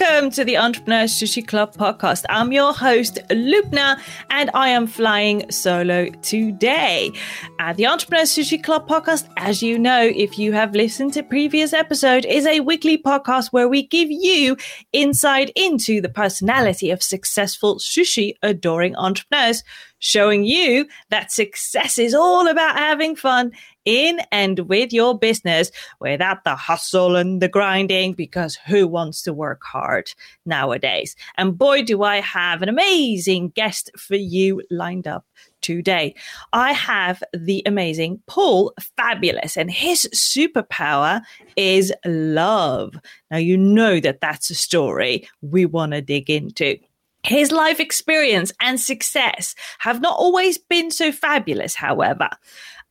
Welcome 0.00 0.30
to 0.30 0.44
the 0.44 0.56
Entrepreneur 0.56 1.04
Sushi 1.04 1.46
Club 1.46 1.74
podcast. 1.74 2.24
I'm 2.30 2.52
your 2.52 2.72
host, 2.72 3.18
Lubna, 3.28 4.00
and 4.30 4.50
I 4.54 4.70
am 4.70 4.86
flying 4.86 5.50
solo 5.50 6.08
today. 6.22 7.12
At 7.58 7.76
the 7.76 7.86
Entrepreneur 7.86 8.24
Sushi 8.24 8.62
Club 8.62 8.88
podcast, 8.88 9.28
as 9.36 9.62
you 9.62 9.78
know, 9.78 10.00
if 10.02 10.38
you 10.38 10.52
have 10.52 10.74
listened 10.74 11.12
to 11.14 11.22
previous 11.22 11.74
episode, 11.74 12.24
is 12.24 12.46
a 12.46 12.60
weekly 12.60 12.96
podcast 12.96 13.48
where 13.48 13.68
we 13.68 13.86
give 13.86 14.10
you 14.10 14.56
insight 14.94 15.52
into 15.54 16.00
the 16.00 16.08
personality 16.08 16.90
of 16.90 17.02
successful 17.02 17.76
sushi 17.76 18.36
adoring 18.42 18.96
entrepreneurs 18.96 19.64
showing 20.00 20.44
you 20.44 20.86
that 21.10 21.30
success 21.32 21.98
is 21.98 22.14
all 22.14 22.48
about 22.48 22.76
having 22.76 23.14
fun 23.14 23.52
in 23.84 24.20
and 24.30 24.60
with 24.60 24.92
your 24.92 25.18
business 25.18 25.70
without 26.00 26.44
the 26.44 26.54
hustle 26.54 27.16
and 27.16 27.40
the 27.40 27.48
grinding 27.48 28.12
because 28.12 28.56
who 28.66 28.86
wants 28.86 29.22
to 29.22 29.32
work 29.32 29.62
hard 29.62 30.12
nowadays? 30.44 31.16
And 31.36 31.56
boy, 31.56 31.82
do 31.82 32.02
I 32.02 32.20
have 32.20 32.62
an 32.62 32.68
amazing 32.68 33.50
guest 33.50 33.90
for 33.96 34.16
you 34.16 34.62
lined 34.70 35.06
up 35.06 35.24
today. 35.60 36.14
I 36.52 36.72
have 36.72 37.22
the 37.32 37.62
amazing 37.66 38.20
Paul 38.26 38.72
Fabulous, 38.96 39.56
and 39.56 39.70
his 39.70 40.08
superpower 40.14 41.22
is 41.56 41.92
love. 42.04 42.94
Now, 43.30 43.38
you 43.38 43.56
know 43.56 44.00
that 44.00 44.20
that's 44.20 44.50
a 44.50 44.54
story 44.54 45.28
we 45.42 45.66
want 45.66 45.92
to 45.92 46.00
dig 46.00 46.30
into. 46.30 46.78
His 47.22 47.52
life 47.52 47.80
experience 47.80 48.52
and 48.60 48.80
success 48.80 49.54
have 49.80 50.00
not 50.00 50.16
always 50.16 50.58
been 50.58 50.90
so 50.90 51.12
fabulous, 51.12 51.74
however. 51.74 52.30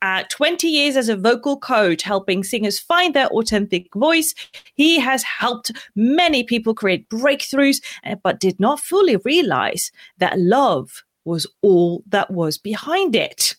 Uh, 0.02 0.22
20 0.30 0.66
years 0.66 0.96
as 0.96 1.10
a 1.10 1.16
vocal 1.16 1.58
coach, 1.58 2.02
helping 2.02 2.42
singers 2.42 2.78
find 2.78 3.12
their 3.12 3.26
authentic 3.28 3.92
voice. 3.94 4.34
He 4.74 4.98
has 4.98 5.22
helped 5.22 5.72
many 5.94 6.42
people 6.42 6.74
create 6.74 7.08
breakthroughs, 7.10 7.82
uh, 8.04 8.14
but 8.22 8.40
did 8.40 8.58
not 8.58 8.80
fully 8.80 9.16
realize 9.16 9.90
that 10.16 10.38
love 10.38 11.04
was 11.24 11.46
all 11.60 12.02
that 12.08 12.30
was 12.30 12.56
behind 12.56 13.14
it. 13.14 13.56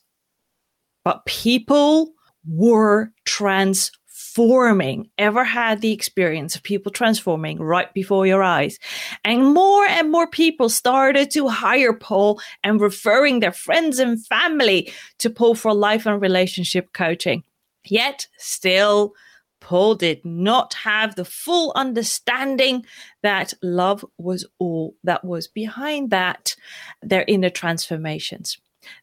But 1.04 1.26
people 1.26 2.14
were 2.48 3.12
trans 3.26 3.92
transforming, 4.34 5.10
ever 5.18 5.44
had 5.44 5.82
the 5.82 5.92
experience 5.92 6.56
of 6.56 6.64
people 6.64 6.92
transforming 6.92 7.60
right 7.60 7.94
before 7.94 8.26
your 8.26 8.42
eyes? 8.42 8.80
And 9.26 9.54
more 9.54 9.86
and 9.86 10.10
more 10.10 10.28
people 10.28 10.70
started 10.70 11.32
to 11.32 11.50
hire 11.50 11.94
Paul 11.94 12.40
and 12.64 12.80
referring 12.80 13.40
their 13.40 13.52
friends 13.52 14.00
and 14.00 14.26
family 14.26 14.92
to 15.20 15.30
Paul 15.30 15.56
for 15.56 15.74
life 15.74 16.06
and 16.06 16.22
relationship 16.22 16.94
coaching. 16.94 17.44
Yet, 17.86 18.28
still, 18.38 19.14
Paul 19.60 19.96
did 19.96 20.24
not 20.24 20.76
have 20.76 21.16
the 21.16 21.26
full 21.26 21.74
understanding 21.76 22.86
that 23.24 23.54
love 23.62 24.06
was 24.18 24.46
all 24.60 24.96
that 25.04 25.26
was 25.26 25.48
behind 25.48 26.12
that, 26.12 26.56
their 27.02 27.26
inner 27.28 27.50
transformations. 27.50 28.58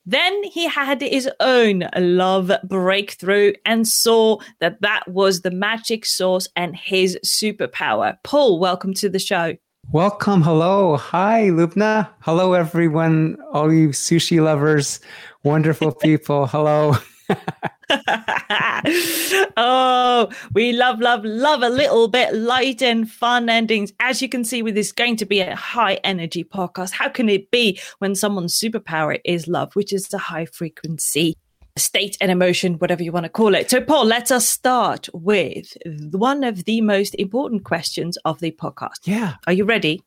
Then 0.07 0.43
he 0.45 0.67
had 0.67 1.01
his 1.01 1.29
own 1.41 1.84
love 1.97 2.51
breakthrough 2.65 3.53
and 3.65 3.87
saw 3.87 4.39
that 4.61 4.81
that 4.83 5.09
was 5.09 5.43
the 5.43 5.51
magic 5.51 6.07
source 6.07 6.48
and 6.57 6.77
his 6.77 7.19
superpower. 7.25 8.17
Paul, 8.25 8.59
welcome 8.59 8.95
to 8.95 9.09
the 9.09 9.19
show. 9.19 9.56
Welcome. 9.91 10.43
Hello. 10.43 10.97
Hi, 10.97 11.49
Lubna. 11.49 12.11
Hello, 12.21 12.53
everyone. 12.53 13.39
All 13.53 13.73
you 13.73 13.89
sushi 13.89 14.43
lovers, 14.43 15.01
wonderful 15.45 15.93
people. 16.03 16.47
Hello. 16.47 16.95
oh, 19.57 20.29
we 20.53 20.73
love, 20.73 21.01
love, 21.01 21.25
love 21.25 21.62
a 21.62 21.69
little 21.69 22.09
bit 22.09 22.34
light 22.34 22.83
and 22.83 23.11
fun 23.11 23.48
endings. 23.48 23.93
As 24.01 24.21
you 24.21 24.29
can 24.29 24.45
see, 24.45 24.62
with 24.62 24.75
this 24.75 24.93
going 24.93 25.16
to 25.16 25.27
be 25.27 25.41
a 25.41 25.56
high 25.56 25.94
energy 26.05 26.44
podcast, 26.44 26.93
how 26.93 27.09
can 27.09 27.28
it 27.28 27.50
be 27.50 27.81
when 27.99 28.15
someone's 28.15 28.59
superpower 28.59 29.21
is 29.25 29.49
love, 29.49 29.75
which 29.75 29.93
is 29.93 30.12
a 30.12 30.19
high 30.19 30.47
frequency 30.47 31.37
state 31.77 32.17
and 32.21 32.31
emotion, 32.31 32.75
whatever 32.75 33.03
you 33.03 33.12
want 33.12 33.25
to 33.25 33.31
call 33.31 33.55
it? 33.55 33.71
So, 33.71 33.81
Paul, 33.81 34.05
let 34.05 34.31
us 34.31 34.49
start 34.49 35.09
with 35.12 35.77
one 36.12 36.44
of 36.44 36.65
the 36.65 36.81
most 36.81 37.15
important 37.15 37.65
questions 37.65 38.19
of 38.25 38.41
the 38.41 38.53
podcast. 38.53 38.99
Yeah. 39.05 39.34
Are 39.47 39.53
you 39.53 39.65
ready? 39.65 40.03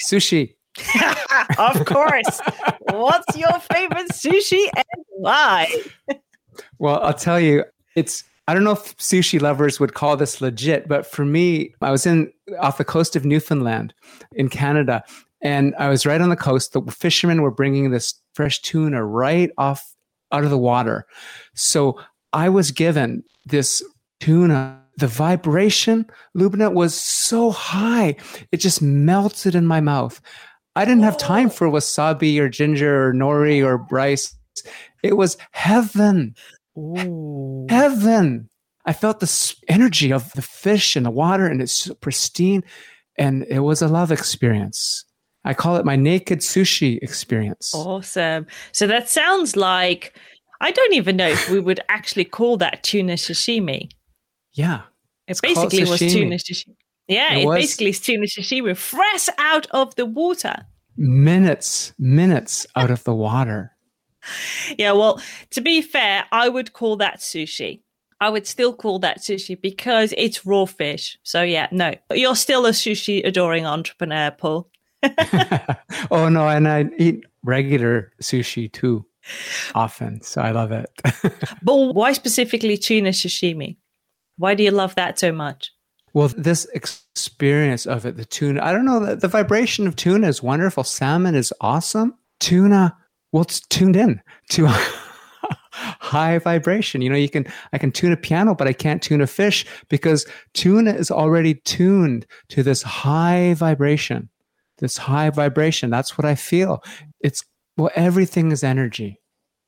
Sushi. 0.00 0.54
of 1.58 1.84
course. 1.86 2.40
What's 2.90 3.36
your 3.36 3.58
favorite 3.72 4.10
sushi 4.10 4.68
and 4.74 5.04
why? 5.08 5.72
Well, 6.78 7.00
I'll 7.02 7.14
tell 7.14 7.40
you, 7.40 7.64
it's 7.94 8.24
I 8.48 8.54
don't 8.54 8.64
know 8.64 8.72
if 8.72 8.96
sushi 8.98 9.40
lovers 9.40 9.80
would 9.80 9.94
call 9.94 10.16
this 10.16 10.40
legit, 10.40 10.86
but 10.86 11.04
for 11.04 11.24
me, 11.24 11.74
I 11.82 11.90
was 11.90 12.06
in 12.06 12.32
off 12.60 12.78
the 12.78 12.84
coast 12.84 13.16
of 13.16 13.24
Newfoundland 13.24 13.92
in 14.32 14.48
Canada, 14.48 15.02
and 15.42 15.74
I 15.78 15.88
was 15.88 16.06
right 16.06 16.20
on 16.20 16.28
the 16.28 16.36
coast. 16.36 16.72
The 16.72 16.82
fishermen 16.82 17.42
were 17.42 17.50
bringing 17.50 17.90
this 17.90 18.14
fresh 18.34 18.60
tuna 18.62 19.04
right 19.04 19.50
off 19.58 19.84
out 20.32 20.44
of 20.44 20.50
the 20.50 20.58
water. 20.58 21.06
So 21.54 22.00
I 22.32 22.48
was 22.48 22.70
given 22.70 23.24
this 23.44 23.82
tuna. 24.20 24.82
The 24.98 25.06
vibration, 25.06 26.06
Lubna, 26.34 26.72
was 26.72 26.94
so 26.94 27.50
high. 27.50 28.16
It 28.50 28.58
just 28.58 28.80
melted 28.80 29.54
in 29.54 29.66
my 29.66 29.78
mouth. 29.78 30.22
I 30.74 30.86
didn't 30.86 31.02
have 31.02 31.18
time 31.18 31.46
oh. 31.46 31.50
for 31.50 31.68
wasabi 31.68 32.38
or 32.38 32.48
ginger 32.48 33.08
or 33.08 33.12
nori 33.12 33.62
or 33.62 33.86
rice. 33.90 34.34
It 35.06 35.16
was 35.16 35.36
heaven. 35.52 36.34
Ooh. 36.76 37.66
Heaven. 37.68 38.48
I 38.84 38.92
felt 38.92 39.20
the 39.20 39.54
energy 39.68 40.12
of 40.12 40.32
the 40.32 40.42
fish 40.42 40.94
and 40.96 41.04
the 41.06 41.10
water, 41.10 41.46
and 41.46 41.60
it's 41.60 41.88
pristine. 42.00 42.62
And 43.18 43.44
it 43.44 43.60
was 43.60 43.82
a 43.82 43.88
love 43.88 44.12
experience. 44.12 45.04
I 45.44 45.54
call 45.54 45.76
it 45.76 45.84
my 45.84 45.96
naked 45.96 46.40
sushi 46.40 46.98
experience. 47.02 47.72
Awesome. 47.74 48.46
So 48.72 48.86
that 48.88 49.08
sounds 49.08 49.56
like 49.56 50.18
I 50.60 50.70
don't 50.70 50.92
even 50.94 51.16
know 51.16 51.28
if 51.28 51.48
we 51.48 51.60
would 51.60 51.80
actually 51.88 52.24
call 52.24 52.56
that 52.58 52.82
tuna 52.82 53.14
sashimi. 53.14 53.90
Yeah. 54.52 54.82
It 55.28 55.40
basically 55.42 55.84
was 55.84 56.00
tuna 56.00 56.36
sashimi. 56.36 56.74
Yeah, 57.08 57.34
it, 57.34 57.44
it 57.44 57.54
basically 57.54 57.90
is 57.90 58.00
tuna 58.00 58.26
sashimi 58.26 58.76
fresh 58.76 59.28
out 59.38 59.66
of 59.70 59.94
the 59.94 60.06
water. 60.06 60.66
Minutes, 60.96 61.92
minutes 61.98 62.66
out 62.74 62.90
of 62.90 63.04
the 63.04 63.14
water 63.14 63.75
yeah, 64.78 64.92
well, 64.92 65.20
to 65.50 65.60
be 65.60 65.82
fair, 65.82 66.24
I 66.32 66.48
would 66.48 66.72
call 66.72 66.96
that 66.96 67.18
sushi. 67.18 67.80
I 68.20 68.30
would 68.30 68.46
still 68.46 68.72
call 68.72 68.98
that 69.00 69.18
sushi 69.18 69.60
because 69.60 70.14
it's 70.16 70.46
raw 70.46 70.64
fish. 70.64 71.18
So 71.22 71.42
yeah, 71.42 71.68
no, 71.70 71.94
you're 72.12 72.36
still 72.36 72.64
a 72.66 72.70
sushi 72.70 73.24
adoring 73.26 73.66
entrepreneur, 73.66 74.30
Paul. 74.30 74.70
oh 76.10 76.28
no, 76.28 76.48
and 76.48 76.66
I 76.66 76.86
eat 76.98 77.24
regular 77.44 78.12
sushi 78.22 78.72
too 78.72 79.04
often, 79.74 80.22
so 80.22 80.40
I 80.40 80.52
love 80.52 80.72
it. 80.72 80.90
but 81.62 81.76
why 81.76 82.12
specifically 82.12 82.76
tuna 82.78 83.10
sashimi? 83.10 83.76
Why 84.38 84.54
do 84.54 84.62
you 84.62 84.70
love 84.70 84.94
that 84.94 85.18
so 85.18 85.32
much? 85.32 85.72
Well, 86.12 86.28
this 86.28 86.66
experience 86.72 87.86
of 87.86 88.06
it, 88.06 88.16
the 88.16 88.24
tuna, 88.24 88.62
I 88.62 88.72
don't 88.72 88.86
know, 88.86 89.04
the, 89.04 89.16
the 89.16 89.28
vibration 89.28 89.86
of 89.86 89.96
tuna 89.96 90.28
is 90.28 90.42
wonderful. 90.42 90.82
Salmon 90.82 91.34
is 91.34 91.52
awesome. 91.60 92.14
Tuna, 92.40 92.96
well, 93.36 93.42
it's 93.42 93.60
tuned 93.60 93.96
in 93.96 94.22
to 94.48 94.66
high 95.72 96.38
vibration. 96.38 97.02
You 97.02 97.10
know, 97.10 97.16
you 97.16 97.28
can 97.28 97.46
I 97.74 97.76
can 97.76 97.92
tune 97.92 98.10
a 98.10 98.16
piano, 98.16 98.54
but 98.54 98.66
I 98.66 98.72
can't 98.72 99.02
tune 99.02 99.20
a 99.20 99.26
fish 99.26 99.66
because 99.90 100.24
tuna 100.54 100.94
is 100.94 101.10
already 101.10 101.56
tuned 101.66 102.24
to 102.48 102.62
this 102.62 102.80
high 102.80 103.52
vibration. 103.52 104.30
This 104.78 104.96
high 104.96 105.28
vibration. 105.28 105.90
That's 105.90 106.16
what 106.16 106.24
I 106.24 106.34
feel. 106.34 106.82
It's 107.20 107.44
well, 107.76 107.90
everything 107.94 108.52
is 108.52 108.64
energy. 108.64 109.20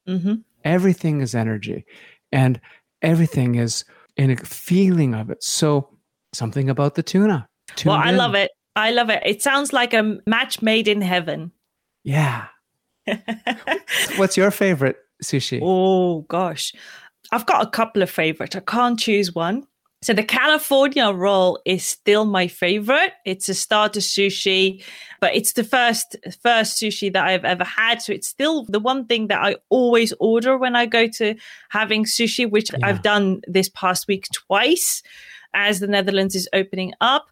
Mm-hmm. 0.09 0.37
Everything 0.65 1.21
is 1.21 1.35
energy, 1.35 1.85
and 2.33 2.59
everything 3.03 3.57
is 3.57 3.85
in 4.17 4.31
a 4.31 4.37
feeling 4.37 5.15
of 5.15 5.29
it. 5.29 5.45
So 5.45 5.91
something 6.33 6.71
about 6.71 6.95
the 6.95 7.03
tuna. 7.03 7.47
Tuned 7.77 7.91
well, 7.91 8.03
I 8.03 8.13
in. 8.13 8.17
love 8.17 8.35
it. 8.35 8.51
I 8.77 8.93
love 8.93 9.11
it. 9.11 9.23
It 9.27 9.43
sounds 9.43 9.75
like 9.75 9.93
a 9.93 10.17
match 10.27 10.63
made 10.63 10.89
in 10.89 11.03
heaven. 11.03 11.53
Yeah, 12.03 12.47
What's 14.17 14.37
your 14.37 14.51
favorite 14.51 14.97
sushi? 15.23 15.61
Oh 15.63 16.23
gosh, 16.23 16.73
I've 17.33 17.47
got 17.47 17.67
a 17.67 17.71
couple 17.71 18.03
of 18.03 18.11
favorites. 18.11 18.57
I 18.57 18.61
can't 18.61 18.99
choose 18.99 19.35
one. 19.35 19.67
So 20.01 20.13
the 20.13 20.23
California 20.23 21.11
roll 21.11 21.59
is 21.65 21.85
still 21.85 22.25
my 22.25 22.47
favorite. 22.47 23.15
It's 23.25 23.49
a 23.49 23.55
starter 23.55 23.99
sushi, 23.99 24.85
but 25.21 25.35
it's 25.35 25.55
the 25.55 25.65
first 25.65 26.15
first 26.41 26.81
sushi 26.81 27.13
that 27.13 27.27
I've 27.27 27.45
ever 27.45 27.65
had. 27.65 28.01
So 28.01 28.13
it's 28.13 28.29
still 28.29 28.65
the 28.65 28.79
one 28.79 29.07
thing 29.07 29.27
that 29.27 29.43
I 29.43 29.57
always 29.71 30.13
order 30.21 30.57
when 30.57 30.77
I 30.77 30.87
go 30.87 31.09
to 31.15 31.35
having 31.71 32.05
sushi, 32.05 32.49
which 32.49 32.71
yeah. 32.73 32.79
I've 32.85 33.03
done 33.03 33.41
this 33.49 33.69
past 33.69 34.07
week 34.07 34.29
twice 34.33 35.03
as 35.53 35.81
the 35.81 35.89
Netherlands 35.89 36.37
is 36.37 36.49
opening 36.53 36.93
up 37.01 37.27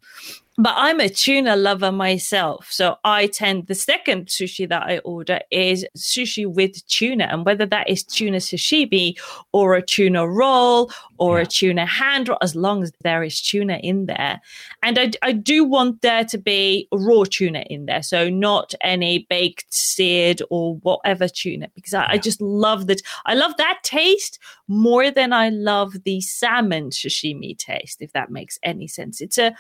but 0.59 0.75
I'm 0.77 1.01
a 1.01 1.09
tuna 1.09 1.55
lover 1.57 1.93
myself. 1.93 2.69
So 2.71 2.97
I 3.05 3.27
tend, 3.27 3.67
the 3.67 3.75
second 3.75 4.27
sushi 4.27 4.69
that 4.69 4.83
I 4.83 4.99
order 4.99 5.41
is 5.51 5.87
sushi 5.97 6.47
with 6.47 6.87
tuna. 6.87 7.25
And 7.25 7.45
whether 7.45 7.67
that 7.67 7.91
is 7.91 8.03
tuna 8.03 8.39
sashimi 8.39 9.19
or 9.53 9.75
a 9.75 9.83
tuna 9.83 10.27
roll 10.27 10.91
or 11.19 11.39
Yeah. 11.39 11.43
a 11.43 11.47
tuna 11.47 11.87
hand 11.87 12.29
roll, 12.29 12.39
as 12.43 12.55
long 12.57 12.83
as 12.83 12.93
there 13.03 13.23
is 13.23 13.41
tuna 13.41 13.79
in 13.83 14.07
there. 14.07 14.41
And 14.83 14.99
I, 14.99 15.11
I 15.23 15.33
do 15.33 15.65
want 15.65 16.03
there 16.03 16.25
to 16.25 16.39
be 16.39 16.89
raw 16.93 17.25
tuna 17.25 17.65
in 17.71 17.87
there. 17.87 18.03
So 18.03 18.29
not 18.31 18.75
any 18.81 19.27
baked, 19.31 19.73
seared, 19.73 20.43
or 20.51 20.77
whatever 20.77 21.29
tuna, 21.29 21.69
because 21.75 21.95
I, 21.95 22.07
I 22.13 22.19
just 22.19 22.41
love 22.41 22.87
that. 22.89 23.03
I 23.27 23.35
love 23.35 23.57
that 23.59 23.79
taste 23.83 24.39
more 24.69 25.11
than 25.11 25.33
I 25.33 25.49
love 25.51 26.05
the 26.05 26.21
salmon 26.21 26.91
sashimi 26.91 27.57
taste, 27.59 28.03
if 28.03 28.13
that 28.13 28.31
makes 28.31 28.59
any 28.63 28.87
sense. 28.89 29.21
It's 29.21 29.39
a 29.39 29.55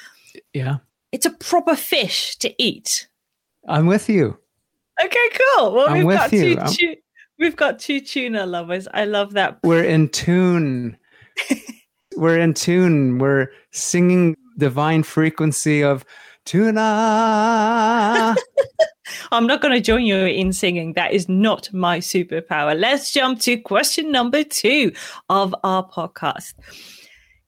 Yeah. 0.52 0.78
it's 1.12 1.26
a 1.26 1.30
proper 1.30 1.76
fish 1.76 2.36
to 2.36 2.52
eat. 2.62 3.08
I'm 3.68 3.86
with 3.86 4.08
you. 4.08 4.38
Okay, 5.02 5.28
cool. 5.56 5.74
Well, 5.74 5.88
I'm 5.90 6.04
we've 6.06 6.16
got 6.16 6.32
you. 6.32 6.56
two, 6.56 6.62
tu- 6.70 6.96
we've 7.38 7.56
got 7.56 7.78
two 7.78 8.00
tuna 8.00 8.46
lovers. 8.46 8.88
I 8.94 9.04
love 9.04 9.34
that. 9.34 9.58
We're 9.62 9.84
in 9.84 10.08
tune. 10.08 10.96
We're 12.16 12.38
in 12.38 12.54
tune. 12.54 13.18
We're 13.18 13.48
singing 13.72 14.36
divine 14.58 15.02
frequency 15.02 15.82
of 15.82 16.04
tuna. 16.44 18.36
I'm 19.32 19.46
not 19.46 19.60
going 19.60 19.74
to 19.74 19.80
join 19.80 20.04
you 20.06 20.24
in 20.24 20.52
singing. 20.52 20.94
That 20.94 21.12
is 21.12 21.28
not 21.28 21.72
my 21.72 21.98
superpower. 21.98 22.78
Let's 22.78 23.12
jump 23.12 23.40
to 23.40 23.56
question 23.58 24.10
number 24.10 24.44
two 24.44 24.92
of 25.28 25.54
our 25.62 25.88
podcast. 25.88 26.54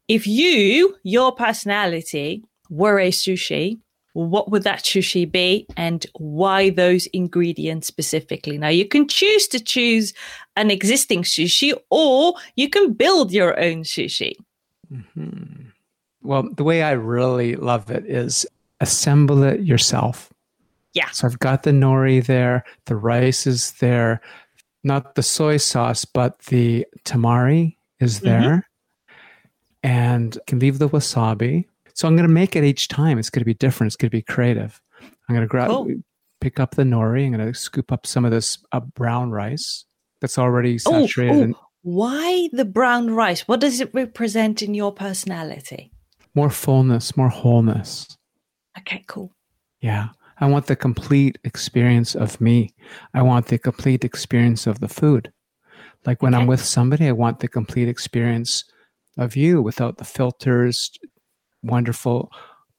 If 0.09 0.27
you, 0.27 0.97
your 1.03 1.35
personality, 1.35 2.45
were 2.71 2.99
a 2.99 3.11
sushi, 3.11 3.79
what 4.19 4.51
would 4.51 4.65
that 4.65 4.81
sushi 4.81 5.31
be 5.31 5.65
and 5.77 6.05
why 6.15 6.71
those 6.71 7.07
ingredients 7.07 7.87
specifically? 7.87 8.59
Now, 8.59 8.69
you 8.69 8.85
can 8.85 9.07
choose 9.07 9.47
to 9.49 9.61
choose 9.61 10.13
an 10.57 10.73
existing 10.73 11.23
sushi 11.23 11.73
or 11.91 12.35
you 12.57 12.69
can 12.69 12.95
build 12.95 13.31
your 13.31 13.59
own 13.61 13.85
sushi. 13.85 14.35
Mhm. 14.93 15.67
Well, 16.23 16.49
the 16.57 16.65
way 16.65 16.83
I 16.83 16.93
really 16.93 17.55
love 17.55 17.93
it 17.93 18.07
is 18.07 18.45
assemble 18.81 19.45
it 19.45 19.61
yourself. 19.61 20.33
Yeah. 20.95 21.11
So 21.11 21.29
I've 21.29 21.39
got 21.39 21.63
the 21.63 21.71
nori 21.71 22.25
there, 22.25 22.65
the 22.87 22.97
rice 22.97 23.47
is 23.47 23.73
there, 23.73 24.21
not 24.83 25.15
the 25.15 25.23
soy 25.23 25.59
sauce, 25.59 26.05
but 26.05 26.41
the 26.47 26.87
tamari 27.05 27.77
is 28.01 28.19
Mhm. 28.19 28.23
there. 28.23 28.69
And 29.85 30.37
can 30.49 30.59
leave 30.59 30.81
the 30.81 30.89
wasabi. 30.89 31.67
So 31.99 32.07
I'm 32.07 32.15
going 32.15 32.29
to 32.29 32.33
make 32.33 32.55
it 32.55 32.63
each 32.63 32.87
time. 32.87 33.19
It's 33.19 33.29
going 33.29 33.41
to 33.41 33.45
be 33.45 33.55
different. 33.55 33.89
It's 33.89 33.97
going 33.97 34.09
to 34.11 34.17
be 34.17 34.23
creative. 34.23 34.81
I'm 35.03 35.35
going 35.35 35.41
to 35.41 35.49
grab, 35.49 35.69
Cool. 35.69 35.95
pick 36.41 36.61
up 36.61 36.77
the 36.77 36.85
nori. 36.85 37.27
I'm 37.27 37.33
going 37.33 37.45
to 37.45 37.59
scoop 37.59 37.91
up 37.91 38.07
some 38.07 38.25
of 38.25 38.31
this 38.31 38.57
uh, 38.71 38.79
brown 38.79 39.33
rice 39.33 39.85
that's 40.21 40.39
already 40.39 40.79
saturated. 40.79 41.35
oh, 41.35 41.43
in 41.43 41.55
why 41.83 42.51
the 42.53 42.65
brown 42.65 43.11
rice? 43.11 43.49
What 43.49 43.59
does 43.59 43.81
it 43.81 43.91
represent 43.93 44.63
in 44.63 44.75
your 44.75 44.93
personality? 44.93 45.91
more 46.37 46.51
fullness, 46.51 47.17
more 47.17 47.31
wholeness. 47.31 48.17
Okay, 48.79 49.03
cool. 49.09 49.33
Yeah. 49.81 50.11
I 50.39 50.47
want 50.47 50.67
the 50.67 50.77
complete 50.77 51.37
experience 51.43 52.15
of 52.15 52.41
me. 52.41 52.75
I 53.13 53.23
want 53.23 53.47
the 53.47 53.59
complete 53.59 54.05
experience 54.05 54.69
of 54.69 54.79
the 54.79 54.87
food. 54.87 55.33
Like 56.07 56.23
when 56.23 56.35
I'm 56.35 56.47
with 56.47 56.65
somebody, 56.65 57.09
I 57.09 57.13
want 57.13 57.41
the 57.41 57.49
complete 57.49 57.89
experience 57.89 58.63
of 59.17 59.35
you 59.35 59.61
without 59.61 59.97
the 59.99 60.05
filters, 60.05 60.93
wonderful, 61.63 62.31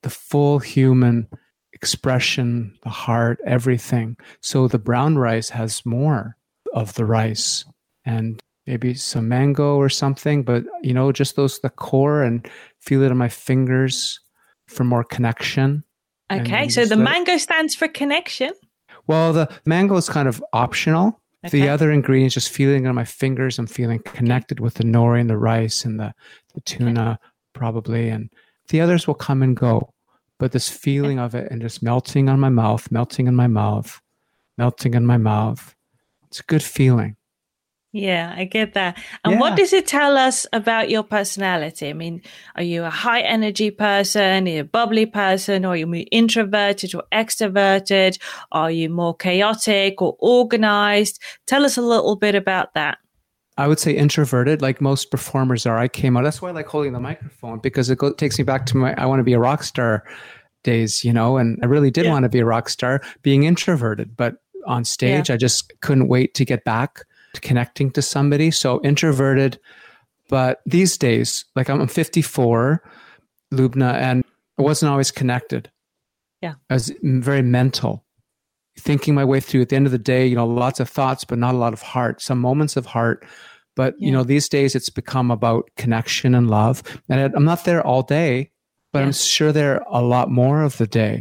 the 0.03 0.09
full 0.09 0.59
human 0.59 1.27
expression, 1.73 2.77
the 2.83 2.89
heart, 2.89 3.39
everything. 3.45 4.17
So 4.41 4.67
the 4.67 4.79
brown 4.79 5.17
rice 5.17 5.49
has 5.49 5.85
more 5.85 6.35
of 6.73 6.93
the 6.95 7.05
rice 7.05 7.65
and 8.05 8.39
maybe 8.65 8.93
some 8.93 9.27
mango 9.27 9.75
or 9.77 9.89
something, 9.89 10.43
but 10.43 10.63
you 10.81 10.93
know, 10.93 11.11
just 11.11 11.35
those, 11.35 11.59
the 11.59 11.69
core 11.69 12.23
and 12.23 12.47
feel 12.79 13.01
it 13.03 13.11
on 13.11 13.17
my 13.17 13.29
fingers 13.29 14.19
for 14.67 14.83
more 14.83 15.03
connection. 15.03 15.83
Okay, 16.31 16.69
so 16.69 16.85
the 16.85 16.95
mango 16.95 17.37
stands 17.37 17.73
for 17.73 17.87
connection. 17.87 18.51
Well, 19.07 19.33
the 19.33 19.49
mango 19.65 19.97
is 19.97 20.07
kind 20.07 20.27
of 20.27 20.43
optional. 20.53 21.19
Okay. 21.45 21.61
The 21.61 21.69
other 21.69 21.91
ingredients, 21.91 22.35
just 22.35 22.49
feeling 22.49 22.85
on 22.85 22.93
my 22.93 23.05
fingers, 23.05 23.57
I'm 23.57 23.65
feeling 23.65 23.99
connected 23.99 24.59
with 24.59 24.75
the 24.75 24.83
nori 24.83 25.21
and 25.21 25.29
the 25.29 25.37
rice 25.37 25.85
and 25.85 25.99
the, 25.99 26.13
the 26.53 26.61
tuna, 26.61 27.17
probably. 27.53 28.09
And 28.09 28.29
the 28.69 28.81
others 28.81 29.07
will 29.07 29.16
come 29.16 29.44
and 29.44 29.56
go. 29.56 29.94
But 30.38 30.54
this 30.54 30.69
feeling 30.69 31.19
of 31.19 31.36
it 31.36 31.51
and 31.51 31.62
just 31.62 31.83
melting 31.83 32.30
on 32.30 32.39
my 32.39 32.50
mouth, 32.50 32.89
melting 32.92 33.27
in 33.27 33.36
my 33.36 33.48
mouth, 33.48 34.01
melting 34.57 34.94
in 34.94 35.06
my 35.06 35.18
mouth. 35.18 35.75
It's 36.27 36.39
a 36.39 36.44
good 36.44 36.63
feeling. 36.63 37.18
Yeah, 37.92 38.36
I 38.38 38.44
get 38.44 38.75
that. 38.75 39.00
And 39.25 39.39
what 39.39 39.57
does 39.57 39.74
it 39.74 39.88
tell 39.88 40.16
us 40.16 40.45
about 40.54 40.92
your 40.92 41.01
personality? 41.01 41.89
I 41.89 41.94
mean, 41.94 42.21
are 42.56 42.62
you 42.62 42.83
a 42.83 42.89
high 42.92 43.21
energy 43.21 43.71
person? 43.71 44.48
Are 44.48 44.51
you 44.51 44.62
a 44.62 44.63
bubbly 44.63 45.07
person? 45.07 45.65
Or 45.65 45.69
are 45.69 45.75
you 45.75 45.88
more 45.88 46.06
introverted 46.12 46.94
or 46.94 47.04
extroverted? 47.12 48.19
Are 48.51 48.69
you 48.69 48.89
more 48.89 49.15
chaotic 49.15 50.04
or 50.04 50.15
organized? 50.19 51.19
Tell 51.48 51.65
us 51.65 51.77
a 51.77 51.81
little 51.81 52.15
bit 52.15 52.36
about 52.36 52.75
that. 52.75 53.00
I 53.59 53.67
would 53.67 53.77
say 53.79 53.91
introverted, 53.91 54.61
like 54.61 54.79
most 54.79 55.11
performers 55.11 55.65
are. 55.65 55.77
I 55.77 55.89
came 55.89 56.15
out. 56.15 56.23
That's 56.23 56.41
why 56.41 56.47
I 56.47 56.53
like 56.53 56.67
holding 56.67 56.94
the 56.94 57.00
microphone 57.01 57.59
because 57.59 57.89
it 57.89 57.97
go, 57.97 58.13
takes 58.13 58.38
me 58.38 58.45
back 58.45 58.65
to 58.67 58.77
my 58.77 58.94
I 58.97 59.06
want 59.06 59.19
to 59.19 59.23
be 59.25 59.33
a 59.33 59.39
rock 59.39 59.63
star 59.63 60.06
days, 60.63 61.03
you 61.03 61.11
know. 61.11 61.35
And 61.35 61.59
I 61.61 61.65
really 61.65 61.91
did 61.91 62.06
Yeah. 62.06 62.11
want 62.11 62.23
to 62.23 62.29
be 62.29 62.39
a 62.39 62.45
rock 62.45 62.69
star, 62.69 63.01
being 63.21 63.44
introverted. 63.44 64.15
But 64.15 64.38
on 64.65 64.85
stage, 64.85 65.29
I 65.29 65.35
just 65.35 65.73
couldn't 65.81 66.07
wait 66.07 66.35
to 66.35 66.45
get 66.45 66.63
back 66.63 67.03
to 67.33 67.41
connecting 67.41 67.91
to 67.91 68.01
somebody. 68.01 68.50
So 68.50 68.79
introverted. 68.81 69.59
But 70.29 70.62
these 70.65 70.97
days, 70.97 71.44
like 71.57 71.69
I'm 71.69 71.85
54, 71.88 72.81
Lubna, 73.53 73.94
and 73.94 74.23
I 74.57 74.62
wasn't 74.62 74.91
always 74.91 75.12
connected. 75.12 75.69
Yeah. 76.41 76.53
I 76.69 76.75
was 76.75 76.94
very 77.03 77.41
mental 77.41 78.05
thinking 78.77 79.13
my 79.13 79.25
way 79.25 79.41
through 79.41 79.62
at 79.63 79.69
the 79.69 79.75
end 79.75 79.85
of 79.85 79.91
the 79.91 79.97
day 79.97 80.25
you 80.25 80.35
know 80.35 80.47
lots 80.47 80.79
of 80.79 80.88
thoughts 80.89 81.25
but 81.25 81.38
not 81.38 81.53
a 81.53 81.57
lot 81.57 81.73
of 81.73 81.81
heart 81.81 82.21
some 82.21 82.39
moments 82.39 82.77
of 82.77 82.85
heart 82.85 83.25
but 83.79 83.93
you 84.05 84.11
know 84.11 84.23
these 84.25 84.49
days 84.49 84.75
it's 84.75 84.89
become 85.01 85.31
about 85.31 85.63
connection 85.83 86.35
and 86.35 86.49
love 86.49 86.75
and 87.09 87.33
i'm 87.37 87.45
not 87.51 87.63
there 87.63 87.81
all 87.89 88.03
day 88.03 88.51
but 88.91 88.99
Yeah. 88.99 89.05
i'm 89.05 89.13
sure 89.13 89.51
there 89.53 89.75
a 89.89 90.01
lot 90.15 90.27
more 90.41 90.61
of 90.67 90.73
the 90.77 90.87
day 91.01 91.15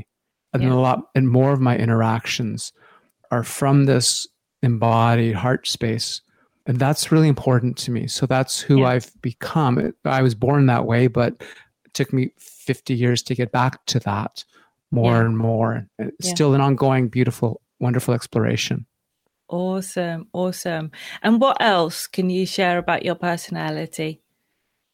and 0.52 0.62
Yeah. 0.62 0.72
a 0.72 0.81
lot 0.87 0.99
and 1.14 1.28
more 1.38 1.52
of 1.52 1.60
my 1.60 1.76
interactions 1.84 2.72
are 3.31 3.44
from 3.44 3.87
this 3.87 4.26
embodied 4.62 5.37
heart 5.37 5.69
space 5.69 6.20
and 6.66 6.78
that's 6.78 7.12
really 7.12 7.28
important 7.28 7.76
to 7.84 7.90
me 7.96 8.06
so 8.08 8.26
that's 8.26 8.55
who 8.66 8.76
Yeah. 8.81 8.88
i've 8.93 9.10
become 9.22 9.93
i 10.05 10.20
was 10.22 10.34
born 10.34 10.67
that 10.67 10.84
way 10.93 11.06
but 11.06 11.32
it 11.86 11.93
took 11.94 12.12
me 12.12 12.32
50 12.38 12.94
years 13.03 13.22
to 13.24 13.34
get 13.34 13.53
back 13.53 13.74
to 13.93 13.98
that 14.00 14.44
more 14.91 15.12
Yeah. 15.19 15.27
and 15.27 15.36
more 15.38 15.86
it's 15.98 16.27
Yeah. 16.29 16.34
still 16.34 16.55
an 16.55 16.60
ongoing 16.60 17.08
beautiful 17.08 17.60
wonderful 17.81 18.15
exploration 18.15 18.86
Awesome, 19.48 20.28
awesome. 20.32 20.90
And 21.22 21.40
what 21.40 21.56
else 21.60 22.06
can 22.06 22.28
you 22.28 22.44
share 22.46 22.78
about 22.78 23.05
your 23.05 23.14
personality? 23.14 24.20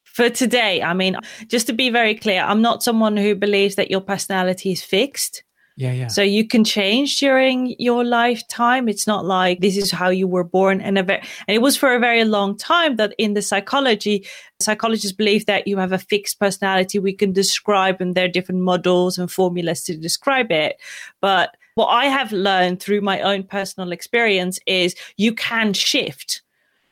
For 0.03 0.29
today, 0.29 0.81
I 0.81 0.93
mean, 0.93 1.17
just 1.47 1.67
to 1.67 1.73
be 1.73 1.89
very 1.89 2.15
clear, 2.15 2.41
I'm 2.41 2.61
not 2.61 2.81
someone 2.83 3.17
who 3.17 3.35
believes 3.35 3.75
that 3.75 3.91
your 3.91 3.99
personality 3.99 4.71
is 4.71 4.81
fixed. 4.81 5.43
yeah 5.75 5.91
yeah 5.91 6.07
So 6.07 6.21
you 6.21 6.47
can 6.47 6.63
change 6.63 7.19
during 7.19 7.75
your 7.79 8.05
lifetime. 8.05 8.87
It's 8.87 9.07
not 9.07 9.25
like 9.25 9.59
this 9.59 9.75
is 9.75 9.91
how 9.91 10.07
you 10.07 10.25
were 10.25 10.45
born. 10.45 10.79
And, 10.79 10.97
a 10.97 11.03
ve- 11.03 11.23
and 11.47 11.55
it 11.55 11.61
was 11.61 11.75
for 11.75 11.93
a 11.93 11.99
very 11.99 12.23
long 12.23 12.57
time 12.57 12.95
that 12.95 13.13
in 13.17 13.33
the 13.33 13.41
psychology, 13.41 14.25
psychologists 14.61 15.11
believe 15.11 15.47
that 15.47 15.67
you 15.67 15.77
have 15.79 15.91
a 15.91 15.97
fixed 15.97 16.39
personality 16.39 16.97
we 16.97 17.11
can 17.13 17.33
describe, 17.33 17.99
and 17.99 18.15
there 18.15 18.25
are 18.25 18.29
different 18.29 18.61
models 18.61 19.17
and 19.17 19.29
formulas 19.29 19.83
to 19.83 19.97
describe 19.97 20.49
it. 20.49 20.77
But 21.19 21.57
what 21.75 21.87
I 21.87 22.05
have 22.05 22.31
learned 22.31 22.81
through 22.81 23.01
my 23.01 23.21
own 23.21 23.43
personal 23.43 23.91
experience 23.91 24.59
is 24.65 24.95
you 25.17 25.33
can 25.33 25.73
shift 25.73 26.41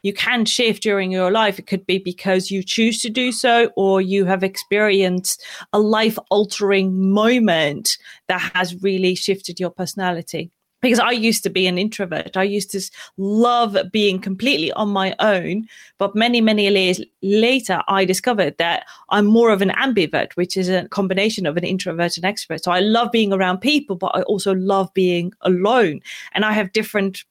you 0.04 0.14
can 0.14 0.44
shift 0.44 0.84
during 0.84 1.12
your 1.12 1.32
life. 1.32 1.58
It 1.58 1.66
could 1.66 1.86
be 1.86 1.98
because 1.98 2.52
you 2.52 2.62
choose 2.62 3.02
to 3.02 3.10
do 3.10 3.32
so, 3.32 3.72
or 3.78 4.02
you 4.02 4.26
have 4.26 4.44
experienced 4.44 5.44
a 5.72 5.80
life 5.80 6.20
altering 6.30 7.10
moment 7.10 7.98
that 8.28 8.52
has 8.54 8.84
really 8.84 9.16
shifted 9.16 9.62
your 9.62 9.70
personality. 9.70 10.52
Because 10.84 11.00
I 11.00 11.12
used 11.12 11.44
to 11.44 11.50
be 11.50 11.66
an 11.66 11.78
introvert. 11.78 12.36
I 12.38 12.44
used 12.44 12.70
to 12.72 12.82
love 13.18 13.78
being 13.92 14.20
completely 14.20 14.72
on 14.74 14.90
my 14.90 15.16
own. 15.20 15.66
But 15.98 16.14
many, 16.14 16.42
many 16.42 16.70
years 16.70 17.02
later, 17.22 17.82
I 17.88 18.04
discovered 18.04 18.58
that 18.58 18.86
I'm 19.10 19.26
more 19.26 19.50
of 19.50 19.62
an 19.62 19.70
ambivert, 19.70 20.34
which 20.34 20.58
is 20.58 20.68
a 20.70 20.88
combination 20.90 21.46
of 21.46 21.56
an 21.56 21.64
introvert 21.64 22.18
and 22.18 22.26
extrovert. 22.26 22.64
So 22.64 22.72
I 22.72 22.82
love 22.82 23.12
being 23.12 23.32
around 23.32 23.60
people, 23.60 23.96
but 23.96 24.12
I 24.14 24.24
also 24.24 24.54
love 24.54 24.94
being 24.94 25.32
alone. 25.42 26.02
And 26.34 26.44
I 26.44 26.52
have 26.52 26.74
different 26.74 27.24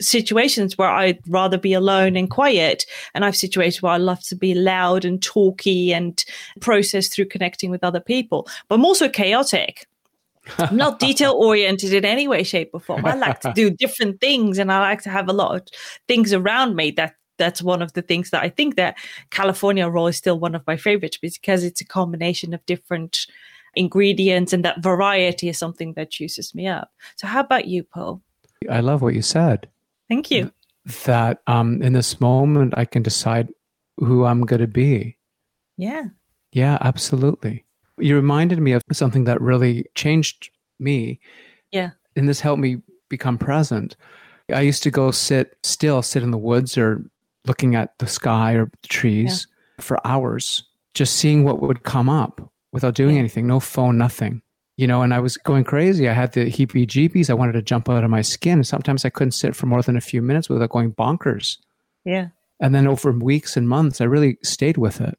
situations 0.00 0.76
where 0.76 0.90
I'd 0.90 1.20
rather 1.28 1.58
be 1.58 1.74
alone 1.74 2.16
and 2.16 2.28
quiet. 2.28 2.84
And 3.14 3.24
I've 3.24 3.36
situations 3.36 3.80
where 3.80 3.92
I 3.92 3.98
love 3.98 4.22
to 4.24 4.34
be 4.34 4.54
loud 4.54 5.04
and 5.04 5.22
talky 5.22 5.92
and 5.92 6.24
process 6.60 7.08
through 7.08 7.26
connecting 7.26 7.70
with 7.70 7.84
other 7.84 8.00
people. 8.00 8.48
But 8.68 8.76
I'm 8.76 8.84
also 8.84 9.08
chaotic. 9.08 9.86
I'm 10.58 10.76
not 10.76 10.98
detail 11.08 11.32
oriented 11.32 11.92
in 11.92 12.04
any 12.04 12.28
way, 12.28 12.42
shape, 12.42 12.70
or 12.72 12.80
form. 12.80 13.04
I 13.04 13.14
like 13.14 13.40
to 13.40 13.52
do 13.54 13.70
different 13.78 14.20
things 14.20 14.58
and 14.58 14.72
I 14.72 14.80
like 14.80 15.02
to 15.02 15.10
have 15.10 15.28
a 15.28 15.32
lot 15.32 15.54
of 15.56 15.68
things 16.06 16.32
around 16.32 16.76
me 16.76 16.90
that 16.92 17.14
that's 17.38 17.62
one 17.62 17.82
of 17.82 17.92
the 17.92 18.02
things 18.02 18.30
that 18.30 18.42
I 18.42 18.48
think 18.48 18.76
that 18.76 18.96
California 19.30 19.88
roll 19.88 20.08
is 20.08 20.16
still 20.16 20.38
one 20.38 20.54
of 20.54 20.66
my 20.66 20.76
favorites 20.76 21.18
because 21.18 21.64
it's 21.64 21.80
a 21.80 21.86
combination 21.86 22.52
of 22.52 22.64
different 22.66 23.26
ingredients 23.74 24.52
and 24.52 24.64
that 24.64 24.82
variety 24.82 25.48
is 25.48 25.58
something 25.58 25.92
that 25.94 26.10
juices 26.10 26.54
me 26.54 26.66
up. 26.66 26.90
So 27.16 27.26
how 27.26 27.40
about 27.40 27.66
you, 27.66 27.84
Paul? 27.84 28.22
I 28.68 28.80
love 28.80 29.02
what 29.02 29.14
you 29.14 29.22
said. 29.22 29.68
Thank 30.08 30.30
you. 30.30 30.52
That 31.04 31.42
um, 31.46 31.82
in 31.82 31.92
this 31.92 32.20
moment, 32.20 32.74
I 32.76 32.84
can 32.84 33.02
decide 33.02 33.48
who 33.98 34.24
I'm 34.24 34.42
going 34.42 34.60
to 34.60 34.66
be. 34.66 35.16
Yeah. 35.76 36.04
Yeah, 36.52 36.78
absolutely. 36.80 37.64
You 38.00 38.16
reminded 38.16 38.60
me 38.60 38.72
of 38.72 38.82
something 38.92 39.24
that 39.24 39.40
really 39.40 39.84
changed 39.94 40.50
me. 40.78 41.20
Yeah. 41.72 41.90
And 42.16 42.28
this 42.28 42.40
helped 42.40 42.60
me 42.60 42.82
become 43.08 43.38
present. 43.38 43.96
I 44.52 44.62
used 44.62 44.82
to 44.84 44.90
go 44.90 45.10
sit 45.10 45.56
still, 45.62 46.02
sit 46.02 46.22
in 46.22 46.30
the 46.30 46.38
woods 46.38 46.78
or 46.78 47.04
looking 47.46 47.74
at 47.74 47.98
the 47.98 48.06
sky 48.06 48.54
or 48.54 48.70
the 48.82 48.88
trees 48.88 49.46
yeah. 49.48 49.82
for 49.82 50.06
hours, 50.06 50.64
just 50.94 51.16
seeing 51.16 51.44
what 51.44 51.60
would 51.60 51.82
come 51.82 52.08
up 52.08 52.40
without 52.72 52.94
doing 52.94 53.14
yeah. 53.14 53.20
anything, 53.20 53.46
no 53.46 53.60
phone, 53.60 53.98
nothing. 53.98 54.42
You 54.76 54.86
know, 54.86 55.02
and 55.02 55.12
I 55.12 55.18
was 55.18 55.36
going 55.36 55.64
crazy. 55.64 56.08
I 56.08 56.12
had 56.12 56.32
the 56.32 56.46
heebie 56.46 56.86
jeebies. 56.86 57.28
I 57.28 57.34
wanted 57.34 57.52
to 57.54 57.62
jump 57.62 57.88
out 57.88 58.04
of 58.04 58.10
my 58.10 58.22
skin. 58.22 58.62
Sometimes 58.62 59.04
I 59.04 59.10
couldn't 59.10 59.32
sit 59.32 59.56
for 59.56 59.66
more 59.66 59.82
than 59.82 59.96
a 59.96 60.00
few 60.00 60.22
minutes 60.22 60.48
without 60.48 60.70
going 60.70 60.92
bonkers. 60.92 61.58
Yeah. 62.04 62.28
And 62.60 62.74
then 62.74 62.86
over 62.86 63.10
weeks 63.10 63.56
and 63.56 63.68
months, 63.68 64.00
I 64.00 64.04
really 64.04 64.38
stayed 64.42 64.76
with 64.76 65.00
it. 65.00 65.18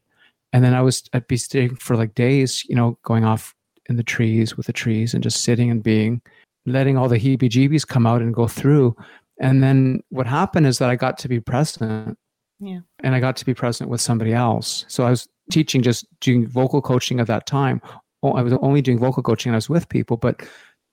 And 0.51 0.63
then 0.63 0.73
I 0.73 0.81
was, 0.81 1.03
I'd 1.13 1.27
be 1.27 1.37
staying 1.37 1.75
for 1.75 1.95
like 1.95 2.15
days, 2.15 2.65
you 2.65 2.75
know, 2.75 2.97
going 3.03 3.23
off 3.23 3.53
in 3.87 3.97
the 3.97 4.03
trees 4.03 4.57
with 4.57 4.65
the 4.65 4.73
trees 4.73 5.13
and 5.13 5.23
just 5.23 5.43
sitting 5.43 5.69
and 5.69 5.83
being, 5.83 6.21
letting 6.65 6.97
all 6.97 7.07
the 7.07 7.19
heebie 7.19 7.49
jeebies 7.49 7.87
come 7.87 8.05
out 8.05 8.21
and 8.21 8.33
go 8.33 8.47
through. 8.47 8.95
And 9.39 9.63
then 9.63 10.01
what 10.09 10.27
happened 10.27 10.67
is 10.67 10.79
that 10.79 10.89
I 10.89 10.95
got 10.95 11.17
to 11.19 11.27
be 11.27 11.39
present. 11.39 12.17
Yeah. 12.59 12.79
And 13.03 13.15
I 13.15 13.19
got 13.19 13.37
to 13.37 13.45
be 13.45 13.53
present 13.53 13.89
with 13.89 14.01
somebody 14.01 14.33
else. 14.33 14.85
So 14.87 15.05
I 15.05 15.09
was 15.09 15.27
teaching, 15.51 15.81
just 15.81 16.05
doing 16.19 16.47
vocal 16.47 16.81
coaching 16.81 17.19
at 17.19 17.27
that 17.27 17.45
time. 17.45 17.81
Oh, 18.21 18.33
I 18.33 18.41
was 18.41 18.53
only 18.53 18.81
doing 18.81 18.99
vocal 18.99 19.23
coaching 19.23 19.51
and 19.51 19.55
I 19.55 19.57
was 19.57 19.69
with 19.69 19.87
people, 19.87 20.17
but 20.17 20.41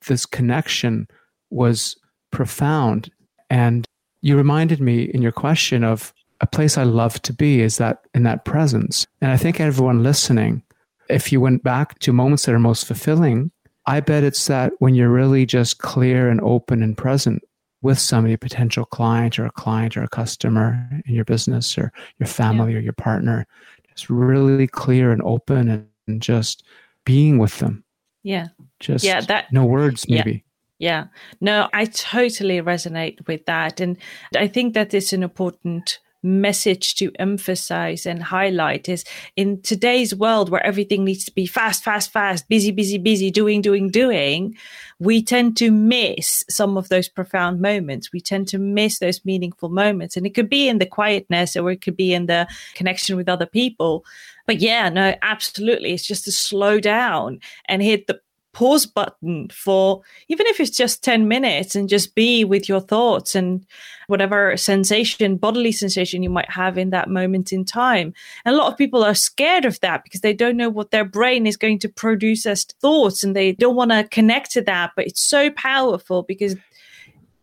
this 0.07 0.25
connection 0.27 1.09
was 1.51 1.97
profound. 2.31 3.11
And 3.51 3.85
you 4.21 4.37
reminded 4.37 4.81
me 4.81 5.03
in 5.03 5.23
your 5.23 5.33
question 5.33 5.83
of 5.83 6.13
a 6.41 6.47
place 6.47 6.77
I 6.77 6.83
love 6.83 7.21
to 7.23 7.33
be 7.33 7.61
is 7.61 7.79
that 7.79 8.03
in 8.15 8.25
that 8.25 8.45
presence. 8.45 9.07
And 9.21 9.31
I 9.31 9.37
think 9.37 9.61
everyone 9.61 10.03
listening, 10.03 10.63
if 11.09 11.33
you 11.33 11.41
went 11.41 11.63
back 11.63 11.99
to 12.01 12.13
moments 12.13 12.47
that 12.47 12.55
are 12.55 12.59
most 12.59 12.87
fulfilling, 12.87 13.51
I 13.87 14.01
bet 14.01 14.25
it's 14.25 14.47
that 14.47 14.73
when 14.79 14.95
you're 14.95 15.09
really 15.09 15.47
just 15.47 15.79
clear 15.79 16.29
and 16.29 16.41
open 16.41 16.83
and 16.83 16.97
present 16.97 17.43
with 17.83 17.99
somebody, 17.99 18.35
a 18.35 18.39
potential 18.39 18.85
client 18.85 19.39
or 19.39 19.47
a 19.47 19.51
client 19.51 19.97
or 19.97 20.03
a 20.03 20.09
customer 20.09 20.89
in 21.07 21.15
your 21.15 21.25
business 21.25 21.79
or 21.79 21.93
your 22.19 22.27
family 22.27 22.73
yeah. 22.73 22.79
or 22.79 22.83
your 22.83 22.93
partner, 22.93 23.47
just 23.95 24.11
really 24.11 24.67
clear 24.67 25.13
and 25.13 25.23
open 25.23 25.69
and, 25.69 25.89
and 26.07 26.21
just 26.21 26.65
being 27.05 27.39
with 27.39 27.59
them. 27.61 27.85
Yeah. 28.23 28.49
Just 28.81 29.05
yeah, 29.05 29.21
that, 29.23 29.53
no 29.53 29.65
words, 29.65 30.09
maybe. 30.09 30.45
Yeah. 30.79 31.05
yeah. 31.05 31.05
No, 31.41 31.69
I 31.73 31.85
totally 31.85 32.61
resonate 32.61 33.27
with 33.29 33.47
that. 33.47 33.81
And 33.81 33.97
I 34.35 34.49
think 34.49 34.75
that 34.75 34.93
is 34.93 35.13
an 35.13 35.23
important 35.23 36.01
message 36.23 36.95
to 36.97 37.13
emphasize 37.19 38.07
and 38.07 38.23
highlight 38.23 38.89
is 38.89 39.05
in 39.37 39.61
today's 39.63 40.15
world 40.15 40.51
where 40.51 40.65
everything 40.65 41.05
needs 41.05 41.25
to 41.25 41.33
be 41.33 41.47
fast, 41.47 41.85
fast, 41.85 42.11
fast, 42.11 42.49
busy, 42.49 42.71
busy, 42.71 42.99
busy, 42.99 43.31
doing, 43.31 43.63
doing, 43.63 43.91
doing, 43.91 44.57
we 44.99 45.23
tend 45.23 45.57
to 45.59 45.71
miss 45.71 46.45
some 46.49 46.77
of 46.77 46.89
those 46.89 47.09
profound 47.09 47.61
moments. 47.61 48.13
We 48.13 48.21
tend 48.21 48.49
to 48.49 48.59
miss 48.59 48.99
those 48.99 49.25
meaningful 49.25 49.69
moments. 49.69 50.17
And 50.17 50.27
it 50.27 50.35
could 50.35 50.49
be 50.49 50.69
in 50.69 50.79
the 50.79 50.87
quietness 50.87 51.57
or 51.57 51.71
it 51.71 51.83
could 51.83 51.97
be 51.97 52.15
in 52.15 52.27
the 52.27 52.49
connection 52.75 53.17
with 53.17 53.29
other 53.29 53.47
people. 53.47 54.05
But 54.47 54.61
yeah, 54.61 54.89
no, 54.89 55.15
absolutely. 55.23 55.93
It's 55.93 56.07
just 56.07 56.25
to 56.25 56.33
slow 56.33 56.81
down 56.81 57.41
and 57.67 57.83
hit 57.83 58.07
the 58.07 58.21
pause 58.57 58.87
button 58.87 59.51
for 59.51 60.01
even 60.29 60.47
if 60.47 60.59
it's 60.61 60.75
just 60.75 61.05
10 61.05 61.29
minutes 61.29 61.75
and 61.75 61.91
just 61.91 62.15
be 62.15 62.43
with 62.43 62.71
your 62.71 62.81
thoughts 62.81 63.35
and 63.35 63.67
whatever 64.07 64.57
sensation, 64.57 65.37
bodily 65.37 65.71
sensation 65.71 66.23
you 66.23 66.31
might 66.31 66.51
have 66.51 66.79
in 66.79 66.89
that 66.89 67.11
moment 67.11 67.53
in 67.53 67.67
time. 67.67 68.15
And 68.47 68.55
a 68.55 68.59
lot 68.59 68.73
of 68.73 68.79
people 68.79 69.05
are 69.05 69.15
scared 69.15 69.67
of 69.67 69.79
that 69.81 70.05
because 70.05 70.23
they 70.23 70.33
don't 70.33 70.57
know 70.57 70.71
what 70.71 70.91
their 70.91 71.05
brain 71.05 71.47
is 71.47 71.59
going 71.59 71.81
to 71.81 71.89
produce 71.91 72.47
as 72.47 72.65
thoughts 72.65 73.23
and 73.23 73.37
they 73.37 73.53
don't 73.53 73.77
want 73.77 73.91
to 73.91 74.09
connect 74.09 74.53
to 74.53 74.63
that. 74.63 74.93
But 74.97 75.07
it's 75.07 75.21
so 75.21 75.51
powerful 75.51 76.23
because 76.23 76.57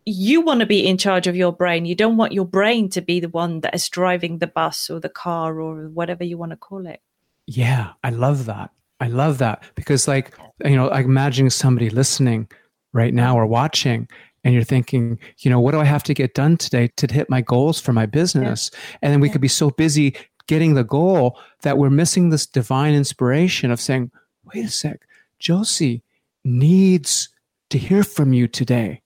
you 0.04 0.40
want 0.40 0.60
to 0.60 0.66
be 0.66 0.84
in 0.84 0.98
charge 0.98 1.28
of 1.28 1.36
your 1.36 1.52
brain. 1.52 1.86
You 1.86 1.94
don't 1.94 2.16
want 2.16 2.32
your 2.32 2.44
brain 2.44 2.88
to 2.90 3.00
be 3.00 3.20
the 3.20 3.28
one 3.28 3.60
that 3.60 3.76
is 3.76 3.88
driving 3.88 4.38
the 4.38 4.48
bus 4.48 4.90
or 4.90 4.98
the 4.98 5.08
car 5.08 5.60
or 5.60 5.90
whatever 5.90 6.24
you 6.24 6.38
want 6.38 6.50
to 6.50 6.56
call 6.56 6.88
it. 6.88 7.00
Yeah, 7.46 7.92
I 8.02 8.10
love 8.10 8.46
that. 8.46 8.72
I 8.98 9.06
love 9.08 9.38
that 9.38 9.62
because, 9.74 10.08
like, 10.08 10.34
you 10.64 10.76
know, 10.76 10.90
I'm 10.90 11.04
imagining 11.04 11.50
somebody 11.50 11.90
listening 11.90 12.48
right 12.92 13.14
now 13.14 13.36
or 13.36 13.46
watching, 13.46 14.08
and 14.44 14.54
you're 14.54 14.62
thinking, 14.62 15.18
you 15.38 15.50
know, 15.50 15.60
what 15.60 15.72
do 15.72 15.80
I 15.80 15.84
have 15.84 16.02
to 16.04 16.14
get 16.14 16.34
done 16.34 16.56
today 16.56 16.88
to 16.96 17.12
hit 17.12 17.30
my 17.30 17.40
goals 17.40 17.80
for 17.80 17.92
my 17.92 18.06
business? 18.06 18.70
Yeah. 18.72 18.78
And 19.02 19.12
then 19.12 19.20
we 19.20 19.28
yeah. 19.28 19.32
could 19.32 19.40
be 19.40 19.48
so 19.48 19.70
busy 19.70 20.14
getting 20.46 20.74
the 20.74 20.84
goal 20.84 21.38
that 21.62 21.78
we're 21.78 21.90
missing 21.90 22.28
this 22.28 22.46
divine 22.46 22.94
inspiration 22.94 23.70
of 23.70 23.80
saying, 23.80 24.10
wait 24.44 24.66
a 24.66 24.68
sec, 24.68 25.00
Josie 25.38 26.02
needs 26.44 27.30
to 27.70 27.78
hear 27.78 28.04
from 28.04 28.32
you 28.32 28.46
today. 28.46 29.00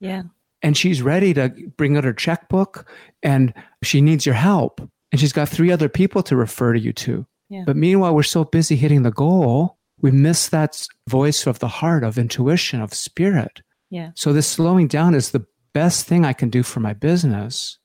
Yeah. 0.00 0.22
And 0.62 0.76
she's 0.76 1.02
ready 1.02 1.32
to 1.34 1.48
bring 1.76 1.96
out 1.96 2.04
her 2.04 2.12
checkbook 2.12 2.88
and 3.22 3.54
she 3.82 4.00
needs 4.00 4.26
your 4.26 4.34
help. 4.34 4.80
And 5.12 5.20
she's 5.20 5.32
got 5.32 5.48
three 5.48 5.70
other 5.70 5.88
people 5.88 6.22
to 6.24 6.36
refer 6.36 6.72
to 6.72 6.80
you 6.80 6.92
to. 6.94 7.26
But 7.66 7.76
meanwhile, 7.76 8.14
we're 8.14 8.22
so 8.22 8.44
busy 8.44 8.76
hitting 8.76 9.02
the 9.02 9.10
goal, 9.10 9.76
we 10.02 10.10
miss 10.10 10.48
that 10.48 10.84
voice 11.08 11.46
of 11.46 11.60
the 11.60 11.68
heart, 11.68 12.04
of 12.04 12.18
intuition, 12.18 12.82
of 12.82 12.92
spirit. 12.92 13.62
Yeah. 13.88 14.10
So 14.14 14.32
this 14.32 14.48
slowing 14.48 14.88
down 14.88 15.14
is 15.14 15.30
the 15.30 15.46
best 15.72 16.06
thing 16.06 16.24
I 16.24 16.32
can 16.32 16.50
do 16.50 16.62
for 16.62 16.80
my 16.80 16.92
business. 16.92 17.78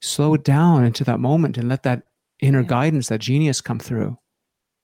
Slow 0.00 0.36
down 0.36 0.84
into 0.84 1.04
that 1.04 1.20
moment 1.20 1.58
and 1.58 1.68
let 1.68 1.82
that 1.82 2.04
inner 2.40 2.60
yeah. 2.60 2.68
guidance, 2.68 3.08
that 3.08 3.20
genius 3.20 3.60
come 3.60 3.80
through. 3.80 4.16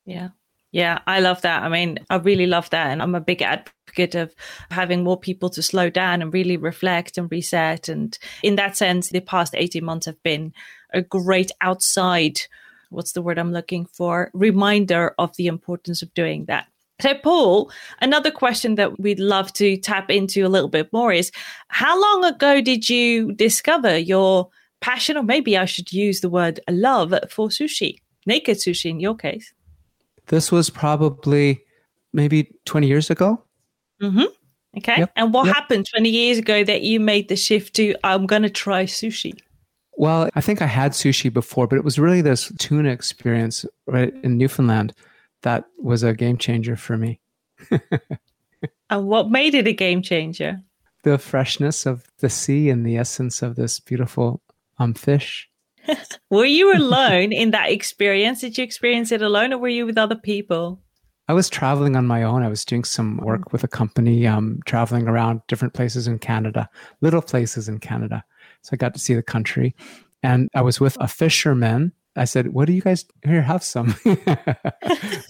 Yeah. 0.05 0.31
Yeah, 0.73 1.01
I 1.07 1.21
love 1.21 1.43
that. 1.43 1.62
I 1.62 1.69
mean, 1.69 1.99
I 2.09 2.17
really 2.17 2.47
love 2.47 2.71
that. 2.71 2.91
And 2.91 3.03
I'm 3.03 3.15
a 3.15 3.21
big 3.21 3.43
advocate 3.43 4.15
of 4.15 4.35
having 4.71 5.05
more 5.05 5.21
people 5.21 5.51
to 5.51 5.62
slow 5.62 5.91
down 5.91 6.23
and 6.23 6.33
really 6.33 6.57
reflect 6.57 7.19
and 7.19 7.31
reset. 7.31 7.91
And 7.91 8.19
in 8.43 8.57
that 8.57 8.79
sense, 8.79 9.11
the 9.11 9.21
past 9.21 9.55
18 9.55 9.85
months 9.85 10.07
have 10.07 10.23
been 10.23 10.55
a 10.95 11.03
great 11.03 11.51
outside 11.61 12.41
what's 12.93 13.12
the 13.12 13.23
word 13.23 13.39
I'm 13.39 13.53
looking 13.53 13.87
for? 13.87 14.31
Reminder 14.35 15.15
of 15.19 15.35
the 15.37 15.47
importance 15.47 16.03
of 16.03 16.15
doing 16.15 16.45
that. 16.47 16.69
So, 17.02 17.14
Paul, 17.14 17.73
another 18.00 18.30
question 18.30 18.76
that 18.76 19.00
we'd 19.00 19.18
love 19.18 19.52
to 19.54 19.76
tap 19.76 20.09
into 20.09 20.47
a 20.47 20.49
little 20.49 20.68
bit 20.68 20.92
more 20.92 21.12
is 21.12 21.32
how 21.66 22.00
long 22.00 22.25
ago 22.25 22.61
did 22.61 22.88
you 22.88 23.32
discover 23.32 23.99
your 23.99 24.49
passion, 24.80 25.16
or 25.16 25.25
maybe 25.25 25.59
I 25.59 25.64
should 25.64 25.92
use 25.92 26.21
the 26.21 26.28
word 26.28 26.61
love 26.71 27.12
for 27.28 27.49
sushi, 27.49 27.97
naked 28.25 28.59
sushi 28.59 28.88
in 28.88 29.00
your 29.00 29.16
case? 29.16 29.52
This 30.28 30.52
was 30.52 30.71
probably 30.71 31.64
maybe 32.12 32.52
20 32.66 32.87
years 32.87 33.11
ago. 33.11 33.42
Mm-hmm. 34.00 34.26
Okay. 34.78 34.99
Yep. 34.99 35.12
And 35.16 35.35
what 35.35 35.47
yep. 35.47 35.56
happened 35.56 35.88
20 35.92 36.09
years 36.09 36.38
ago 36.38 36.62
that 36.62 36.82
you 36.82 37.00
made 37.00 37.28
the 37.28 37.37
shift 37.37 37.75
to, 37.75 37.97
I'm 38.04 38.26
going 38.26 38.42
to 38.42 38.50
try 38.50 38.85
sushi? 38.85 39.32
Well, 39.94 40.28
I 40.37 40.40
think 40.40 40.62
I 40.62 40.66
had 40.66 40.92
sushi 40.92 41.32
before, 41.32 41.66
but 41.66 41.78
it 41.78 41.85
was 41.85 41.99
really 41.99 42.23
this 42.23 42.52
tuna 42.61 42.90
experience 42.90 43.66
right 43.88 44.14
in 44.23 44.38
Newfoundland 44.38 44.94
that 45.42 45.64
was 45.78 46.02
a 46.02 46.14
game 46.14 46.38
changer 46.38 46.76
for 46.76 46.96
me. 46.96 47.20
and 48.90 49.06
what 49.06 49.30
made 49.30 49.54
it 49.54 49.66
a 49.66 49.72
game 49.72 50.02
changer? 50.02 50.61
The 51.02 51.18
freshness 51.18 51.87
of 51.87 52.06
the 52.18 52.30
sea 52.30 52.70
and 52.70 52.87
the 52.87 52.96
essence 52.96 53.42
of 53.42 53.56
this 53.56 53.80
beautiful 53.80 54.40
um, 54.78 54.94
fish. 54.94 55.49
were 56.30 56.44
you 56.44 56.76
alone 56.76 57.32
in 57.32 57.50
that 57.50 57.70
experience? 57.70 58.40
Did 58.40 58.56
you 58.56 58.64
experience 58.64 59.11
it 59.12 59.22
alone 59.22 59.52
or 59.52 59.58
were 59.58 59.68
you 59.68 59.87
with 59.87 59.99
other 59.99 60.16
people? 60.16 60.80
I 61.28 61.34
was 61.34 61.49
traveling 61.49 61.96
on 61.96 62.06
my 62.06 62.22
own. 62.22 62.42
I 62.42 62.49
was 62.49 62.64
doing 62.64 62.84
some 62.84 63.16
work 63.18 63.52
with 63.52 63.64
a 63.64 63.68
company, 63.68 64.26
um, 64.26 64.61
traveling 64.66 65.08
around 65.08 65.40
different 65.46 65.72
places 65.72 66.06
in 66.06 66.18
Canada, 66.18 66.68
little 67.00 67.22
places 67.22 67.68
in 67.68 67.78
Canada. 67.78 68.25
So 68.62 68.70
I 68.72 68.76
got 68.76 68.92
to 68.94 69.00
see 69.00 69.14
the 69.14 69.22
country. 69.22 69.75
And 70.22 70.49
I 70.54 70.62
was 70.62 70.80
with 70.80 70.96
a 71.00 71.08
fisherman. 71.08 71.92
I 72.16 72.25
said, 72.25 72.49
What 72.49 72.66
do 72.66 72.73
you 72.73 72.83
guys 72.83 73.04
here? 73.25 73.42
Have 73.42 73.62
some. 73.62 73.90
what 74.02 74.19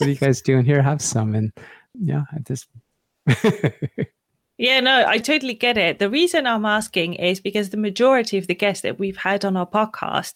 are 0.01 0.09
you 0.09 0.17
guys 0.17 0.43
doing 0.43 0.65
here? 0.65 0.83
Have 0.83 1.03
some. 1.03 1.35
And 1.35 1.53
yeah, 1.95 2.23
I 2.33 2.39
just 2.41 2.69
Yeah, 4.62 4.79
no, 4.79 5.05
I 5.09 5.19
totally 5.19 5.55
get 5.55 5.77
it. 5.77 5.99
The 5.99 6.09
reason 6.09 6.47
I'm 6.47 6.65
asking 6.65 7.15
is 7.15 7.41
because 7.41 7.71
the 7.71 7.77
majority 7.77 8.39
of 8.39 8.47
the 8.47 8.55
guests 8.55 8.83
that 8.83 8.97
we've 8.97 9.17
had 9.17 9.45
on 9.45 9.57
our 9.57 9.67
podcast 9.67 10.35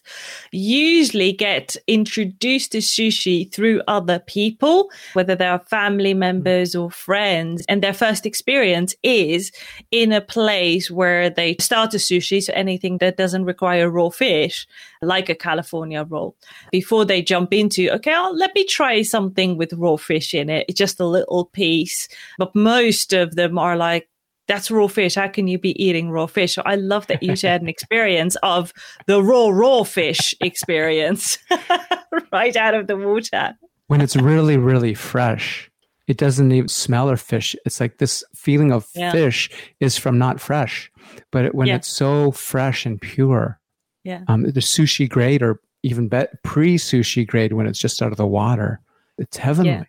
usually 0.51 1.31
get 1.31 1.77
introduced 1.87 2.73
to 2.73 2.79
sushi 2.79 3.49
through 3.49 3.83
other 3.87 4.19
people, 4.19 4.89
whether 5.13 5.33
they 5.33 5.45
are 5.47 5.59
family 5.59 6.11
mm-hmm. 6.11 6.19
members 6.19 6.75
or 6.75 6.91
friends. 6.91 7.63
And 7.69 7.81
their 7.81 7.93
first 7.93 8.25
experience 8.25 8.95
is 9.01 9.51
in 9.91 10.11
a 10.11 10.19
place 10.19 10.91
where 10.91 11.29
they 11.29 11.55
start 11.61 11.93
a 11.93 11.97
sushi, 11.97 12.43
so 12.43 12.51
anything 12.53 12.97
that 12.97 13.15
doesn't 13.15 13.45
require 13.45 13.89
raw 13.89 14.09
fish. 14.09 14.67
Like 15.01 15.29
a 15.29 15.35
California 15.35 16.03
roll 16.03 16.35
before 16.71 17.05
they 17.05 17.21
jump 17.21 17.53
into, 17.53 17.89
okay, 17.91 18.13
I'll, 18.13 18.35
let 18.35 18.53
me 18.55 18.65
try 18.65 19.01
something 19.01 19.57
with 19.57 19.73
raw 19.73 19.97
fish 19.97 20.33
in 20.33 20.49
it, 20.49 20.75
just 20.75 20.99
a 20.99 21.05
little 21.05 21.45
piece. 21.45 22.07
But 22.37 22.55
most 22.55 23.13
of 23.13 23.35
them 23.35 23.57
are 23.57 23.75
like, 23.75 24.09
that's 24.47 24.71
raw 24.71 24.87
fish. 24.87 25.15
How 25.15 25.27
can 25.27 25.47
you 25.47 25.59
be 25.59 25.81
eating 25.83 26.09
raw 26.09 26.25
fish? 26.25 26.55
So 26.55 26.63
I 26.65 26.75
love 26.75 27.07
that 27.07 27.21
you 27.21 27.35
shared 27.35 27.61
an 27.61 27.67
experience 27.77 28.35
of 28.43 28.73
the 29.05 29.21
raw, 29.21 29.49
raw 29.49 29.83
fish 29.83 30.33
experience 30.41 31.37
right 32.31 32.55
out 32.55 32.73
of 32.73 32.87
the 32.87 32.97
water. 32.97 33.55
When 33.87 34.01
it's 34.01 34.15
really, 34.15 34.57
really 34.57 34.93
fresh, 34.93 35.69
it 36.07 36.17
doesn't 36.17 36.51
even 36.51 36.69
smell 36.69 37.09
or 37.09 37.17
fish. 37.17 37.55
It's 37.65 37.79
like 37.79 37.97
this 37.97 38.23
feeling 38.33 38.71
of 38.71 38.87
yeah. 38.95 39.11
fish 39.11 39.49
is 39.79 39.97
from 39.97 40.17
not 40.17 40.39
fresh. 40.39 40.91
But 41.31 41.53
when 41.53 41.67
yeah. 41.67 41.75
it's 41.75 41.87
so 41.87 42.31
fresh 42.31 42.85
and 42.85 42.99
pure, 42.99 43.59
yeah, 44.07 44.21
um, 44.29 44.43
the 44.43 44.61
sushi 44.61 45.09
grade 45.09 45.41
or 45.41 45.59
even 45.83 46.07
be- 46.07 46.23
pre 46.41 46.77
sushi 46.77 47.27
grade 47.27 47.51
when 47.51 47.67
it's 47.67 47.77
just 47.77 48.01
out 48.01 48.13
of 48.13 48.17
the 48.17 48.25
water, 48.25 48.79
it's 49.17 49.35
heavenly. 49.35 49.71
Yeah. 49.71 49.83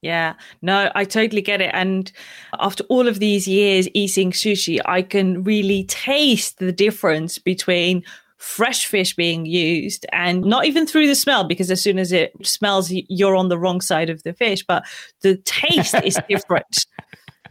Yeah, 0.00 0.34
no, 0.62 0.90
I 0.96 1.04
totally 1.04 1.42
get 1.42 1.60
it. 1.60 1.70
And 1.74 2.10
after 2.58 2.82
all 2.84 3.06
of 3.06 3.20
these 3.20 3.46
years 3.46 3.88
eating 3.94 4.32
sushi, 4.32 4.80
I 4.84 5.02
can 5.02 5.44
really 5.44 5.84
taste 5.84 6.58
the 6.58 6.72
difference 6.72 7.38
between 7.38 8.02
fresh 8.36 8.86
fish 8.86 9.14
being 9.14 9.44
used 9.44 10.06
and 10.12 10.44
not 10.44 10.64
even 10.64 10.86
through 10.86 11.06
the 11.06 11.14
smell, 11.14 11.44
because 11.44 11.70
as 11.70 11.80
soon 11.80 11.98
as 11.98 12.10
it 12.10 12.32
smells, 12.42 12.90
you're 12.90 13.36
on 13.36 13.48
the 13.48 13.58
wrong 13.58 13.82
side 13.82 14.08
of 14.08 14.22
the 14.22 14.32
fish, 14.32 14.64
but 14.66 14.82
the 15.20 15.36
taste 15.36 15.94
is 16.02 16.18
different. 16.28 16.86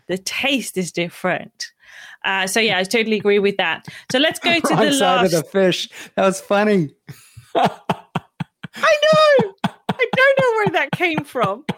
The 0.08 0.18
taste 0.18 0.78
is 0.78 0.92
different. 0.92 1.72
Uh, 2.24 2.48
so 2.48 2.60
yeah, 2.60 2.78
I 2.78 2.84
totally 2.84 3.18
agree 3.18 3.40
with 3.40 3.58
that. 3.58 3.88
So 4.12 4.20
let's 4.20 4.40
go 4.40 4.60
to 4.60 4.74
wrong 4.74 4.80
the 4.86 4.94
side 4.94 5.22
last. 5.22 5.34
of 5.34 5.44
the 5.44 5.50
fish. 5.50 5.90
That 6.16 6.26
was 6.26 6.42
funny. 6.42 6.94
I 7.56 7.70
know. 8.76 9.54
I 9.64 10.08
don't 10.16 10.40
know 10.40 10.52
where 10.56 10.68
that 10.74 10.92
came 10.92 11.24
from. 11.24 11.66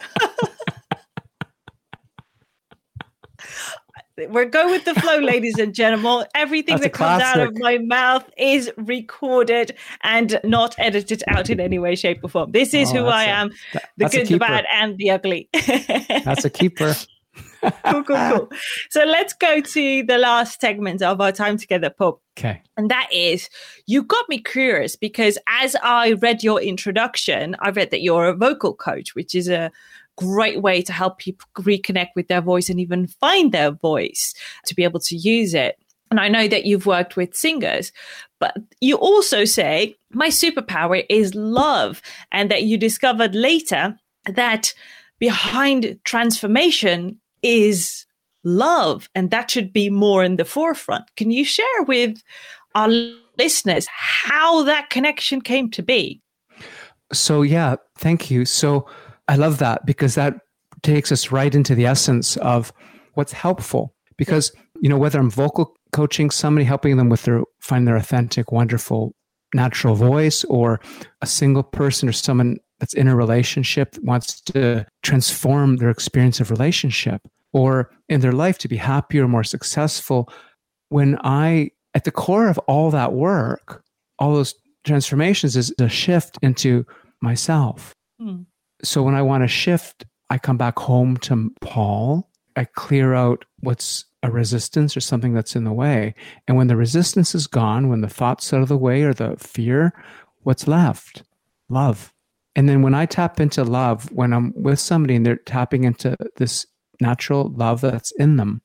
We're 4.30 4.46
going 4.46 4.70
with 4.70 4.86
the 4.86 4.94
flow, 4.94 5.18
ladies 5.18 5.58
and 5.58 5.74
gentlemen. 5.74 6.28
Everything 6.36 6.76
That's 6.76 6.84
that 6.84 6.94
comes 6.94 7.24
out 7.24 7.40
of 7.40 7.58
my 7.58 7.80
mouth 7.80 8.30
is 8.38 8.72
recorded 8.78 9.76
and 10.04 10.40
not 10.44 10.76
edited 10.78 11.24
out 11.28 11.50
in 11.50 11.60
any 11.60 11.80
way, 11.80 11.96
shape, 11.96 12.20
or 12.24 12.30
form. 12.30 12.52
This 12.52 12.76
is 12.76 12.92
oh, 12.92 13.00
who 13.00 13.06
I 13.06 13.24
a, 13.24 13.28
am 13.28 13.52
the 13.98 14.10
good, 14.10 14.28
the 14.28 14.38
bad, 14.38 14.66
and 14.72 15.00
the 15.00 15.10
ugly. 15.10 15.50
that's 15.66 16.46
a 16.46 16.50
keeper. 16.52 16.96
cool, 17.86 18.04
cool, 18.04 18.18
cool. 18.18 18.50
So 18.90 19.04
let's 19.06 19.34
go 19.34 19.62
to 19.62 20.04
the 20.04 20.18
last 20.18 20.60
segment 20.60 21.02
of 21.02 21.22
our 21.22 21.32
time 21.32 21.58
together, 21.58 21.90
Pop. 21.90 22.20
Okay. 22.38 22.62
And 22.78 22.90
that 22.90 23.08
is, 23.12 23.50
you 23.86 24.04
got 24.04 24.28
me 24.28 24.40
curious 24.40 24.96
because 24.96 25.38
as 25.48 25.76
I 25.84 26.14
read 26.14 26.44
your 26.44 26.62
introduction, 26.62 27.56
I 27.60 27.70
read 27.70 27.92
that 27.92 28.02
you're 28.02 28.28
a 28.28 28.36
vocal 28.36 28.74
coach, 28.74 29.16
which 29.16 29.36
is 29.36 29.48
a 29.48 29.72
great 30.18 30.62
way 30.62 30.82
to 30.82 30.94
help 30.94 31.20
people 31.20 31.48
reconnect 31.60 32.10
with 32.16 32.28
their 32.28 32.42
voice 32.42 32.70
and 32.70 32.80
even 32.80 33.08
find 33.08 33.52
their 33.52 33.72
voice 33.72 34.34
to 34.66 34.76
be 34.76 34.84
able 34.84 35.00
to 35.00 35.16
use 35.16 35.54
it. 35.54 35.78
And 36.12 36.20
I 36.20 36.28
know 36.28 36.48
that 36.48 36.66
you've 36.66 36.86
worked 36.86 37.16
with 37.16 37.36
singers, 37.36 37.92
but 38.40 38.56
you 38.82 38.98
also 38.98 39.46
say, 39.46 39.96
my 40.12 40.28
superpower 40.28 41.04
is 41.10 41.34
love. 41.34 42.02
And 42.32 42.52
that 42.52 42.64
you 42.64 42.78
discovered 42.78 43.34
later 43.34 43.98
that 44.26 44.74
behind 45.20 45.98
transformation 46.04 47.20
is 47.44 48.06
love. 48.44 49.10
And 49.16 49.32
that 49.32 49.52
should 49.52 49.72
be 49.72 49.90
more 49.90 50.24
in 50.24 50.38
the 50.38 50.46
forefront. 50.46 51.04
Can 51.16 51.32
you 51.32 51.46
share 51.46 51.84
with 51.88 52.22
our 52.76 52.90
listeners 53.38 53.88
how 53.88 54.64
that 54.64 54.90
connection 54.90 55.42
came 55.42 55.70
to 55.72 55.84
be? 55.84 56.22
So, 57.12 57.42
yeah, 57.44 57.76
thank 57.98 58.32
you. 58.32 58.46
So, 58.46 58.88
I 59.28 59.36
love 59.36 59.60
that 59.60 59.86
because 59.86 60.16
that 60.16 60.36
takes 60.82 61.12
us 61.12 61.32
right 61.32 61.54
into 61.54 61.76
the 61.76 61.86
essence 61.86 62.36
of 62.38 62.74
what's 63.14 63.32
helpful. 63.32 63.94
Because, 64.18 64.52
you 64.82 64.90
know, 64.90 64.98
whether 64.98 65.20
I'm 65.20 65.30
vocal 65.30 65.76
coaching 65.92 66.30
somebody, 66.30 66.66
helping 66.66 66.98
them 66.98 67.10
with 67.10 67.24
their 67.24 67.42
find 67.60 67.88
their 67.88 67.96
authentic, 67.96 68.52
wonderful, 68.52 69.16
natural 69.54 69.96
voice, 69.96 70.44
or 70.46 70.82
a 71.22 71.28
single 71.28 71.64
person 71.64 72.10
or 72.10 72.12
someone 72.12 72.58
that's 72.84 72.94
in 72.94 73.08
a 73.08 73.16
relationship 73.16 73.94
that 73.94 74.04
wants 74.04 74.42
to 74.42 74.86
transform 75.02 75.78
their 75.78 75.90
experience 75.90 76.40
of 76.40 76.52
relationship 76.52 77.22
or 77.54 77.90
in 78.10 78.20
their 78.20 78.34
life 78.34 78.58
to 78.58 78.68
be 78.68 78.78
happier, 78.78 79.28
more 79.28 79.44
successful. 79.44 80.30
When 80.90 81.18
I, 81.24 81.72
at 81.94 82.04
the 82.04 82.12
core 82.12 82.50
of 82.50 82.58
all 82.60 82.92
that 82.92 83.14
work, 83.14 83.84
all 84.20 84.34
those 84.34 84.56
transformations 84.84 85.56
is 85.56 85.74
a 85.80 85.88
shift 85.88 86.38
into 86.42 86.86
myself. 87.22 87.96
Hmm 88.20 88.44
so 88.84 89.02
when 89.02 89.16
I 89.16 89.22
want 89.22 89.44
to 89.44 89.48
shift, 89.48 90.06
I 90.30 90.38
come 90.38 90.58
back 90.58 90.78
home 90.78 91.18
to 91.18 91.52
Paul. 91.62 92.30
I 92.56 92.66
clear 92.66 93.14
out 93.14 93.46
what's 93.62 94.06
a 94.22 94.30
resistance 94.30 94.96
or 94.96 95.02
something 95.02 95.34
that's 95.34 95.56
in 95.56 95.64
the 95.64 95.74
way. 95.74 96.14
And 96.48 96.56
when 96.56 96.68
the 96.68 96.78
resistance 96.78 97.34
is 97.34 97.48
gone, 97.48 97.90
when 97.90 98.02
the 98.02 98.10
thoughts 98.10 98.54
out 98.54 98.62
of 98.62 98.68
the 98.68 98.78
way 98.78 99.04
or 99.04 99.14
the 99.14 99.36
fear, 99.38 99.94
what's 100.42 100.68
left? 100.68 101.24
Love. 101.70 102.13
And 102.56 102.70
then 102.70 102.82
when 102.82 102.94
I 102.94 103.06
tap 103.06 103.40
into 103.40 103.64
love, 103.64 104.12
when 104.12 104.32
I'm 104.32 104.54
with 104.56 104.80
somebody 104.80 105.16
and 105.16 105.26
they're 105.26 105.38
tapping 105.38 105.86
into 105.86 106.16
this 106.38 106.66
natural 107.02 107.52
love 107.56 107.82
that's 107.82 108.12
in 108.12 108.38
them, 108.38 108.62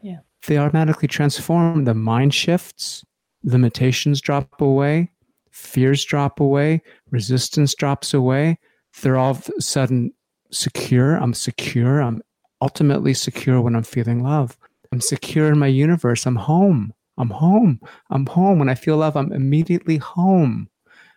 yeah. 0.00 0.18
they 0.46 0.58
automatically 0.58 1.08
transform. 1.08 1.84
The 1.84 1.94
mind 1.94 2.34
shifts, 2.34 3.04
limitations 3.42 4.20
drop 4.20 4.60
away, 4.60 5.10
fears 5.50 6.04
drop 6.04 6.38
away, 6.38 6.82
resistance 7.10 7.74
drops 7.74 8.14
away 8.14 8.58
they're 9.00 9.16
all 9.16 9.30
of 9.30 9.50
a 9.56 9.62
sudden 9.62 10.12
secure. 10.50 11.16
I'm 11.16 11.34
secure. 11.34 12.02
I'm 12.02 12.22
ultimately 12.60 13.14
secure 13.14 13.60
when 13.60 13.74
I'm 13.74 13.82
feeling 13.82 14.22
love. 14.22 14.58
I'm 14.92 15.00
secure 15.00 15.50
in 15.50 15.58
my 15.58 15.68
universe. 15.68 16.26
I'm 16.26 16.36
home. 16.36 16.92
I'm 17.16 17.30
home. 17.30 17.80
I'm 18.10 18.26
home. 18.26 18.58
When 18.58 18.68
I 18.68 18.74
feel 18.74 18.98
love, 18.98 19.16
I'm 19.16 19.32
immediately 19.32 19.96
home. 19.96 20.68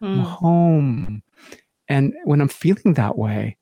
Mm. 0.02 0.08
I'm 0.08 0.20
home. 0.20 1.24
And 1.88 2.14
when 2.24 2.42
I'm 2.42 2.48
feeling 2.48 2.94
that 2.96 3.18
way, 3.18 3.58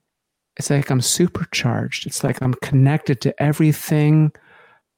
it's 0.57 0.69
like 0.69 0.89
I'm 0.89 1.01
supercharged. 1.01 2.05
It's 2.05 2.23
like 2.23 2.41
I'm 2.41 2.53
connected 2.55 3.21
to 3.21 3.41
everything. 3.41 4.31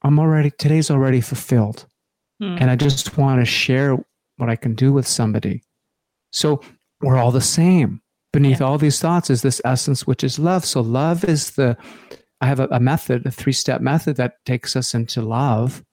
I'm 0.01 0.19
already, 0.19 0.51
today's 0.51 0.91
already 0.91 1.21
fulfilled. 1.21 1.88
Mm. 2.41 2.61
And 2.61 2.69
I 2.69 2.75
just 2.75 3.17
want 3.17 3.41
to 3.41 3.45
share 3.45 3.97
what 4.38 4.49
I 4.49 4.55
can 4.55 4.75
do 4.75 4.91
with 4.91 5.07
somebody. 5.07 5.63
So 6.31 6.61
we're 7.01 7.17
all 7.17 7.31
the 7.31 7.41
same 7.41 8.01
beneath 8.35 8.59
yeah. 8.59 8.67
all 8.67 8.77
these 8.77 8.99
thoughts 8.99 9.29
is 9.29 9.41
this 9.41 9.61
essence, 9.63 10.05
which 10.05 10.21
is 10.21 10.38
love. 10.38 10.65
So, 10.65 10.81
love 10.81 11.23
is 11.23 11.51
the, 11.51 11.77
I 12.41 12.47
have 12.47 12.59
a, 12.59 12.67
a 12.69 12.81
method, 12.81 13.25
a 13.25 13.31
three 13.31 13.53
step 13.53 13.79
method 13.79 14.17
that 14.17 14.43
takes 14.45 14.75
us 14.75 14.93
into 14.93 15.21
love 15.21 15.85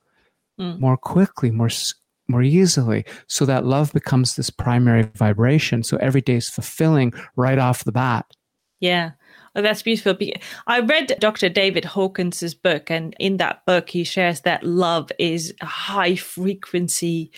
mm. 0.61 0.77
more 0.81 0.97
quickly, 0.97 1.53
more 1.53 1.71
more 2.33 2.43
easily 2.43 3.05
so 3.29 3.47
that 3.47 3.65
love 3.65 3.93
becomes 3.93 4.35
this 4.35 4.51
primary 4.51 5.05
vibration 5.15 5.83
so 5.83 5.97
every 5.99 6.21
day 6.21 6.35
is 6.35 6.49
fulfilling 6.49 7.13
right 7.37 7.59
off 7.59 7.85
the 7.85 7.93
bat 7.93 8.27
yeah 8.81 9.11
oh, 9.55 9.63
that's 9.63 9.83
beautiful 9.83 10.17
i 10.67 10.81
read 10.81 11.17
dr 11.21 11.49
david 11.51 11.85
hawkins's 11.85 12.55
book 12.55 12.91
and 12.91 13.15
in 13.21 13.37
that 13.37 13.65
book 13.67 13.91
he 13.91 14.03
shares 14.03 14.41
that 14.41 14.65
love 14.65 15.13
is 15.19 15.55
a 15.61 15.67
high 15.67 16.17
frequency 16.17 17.31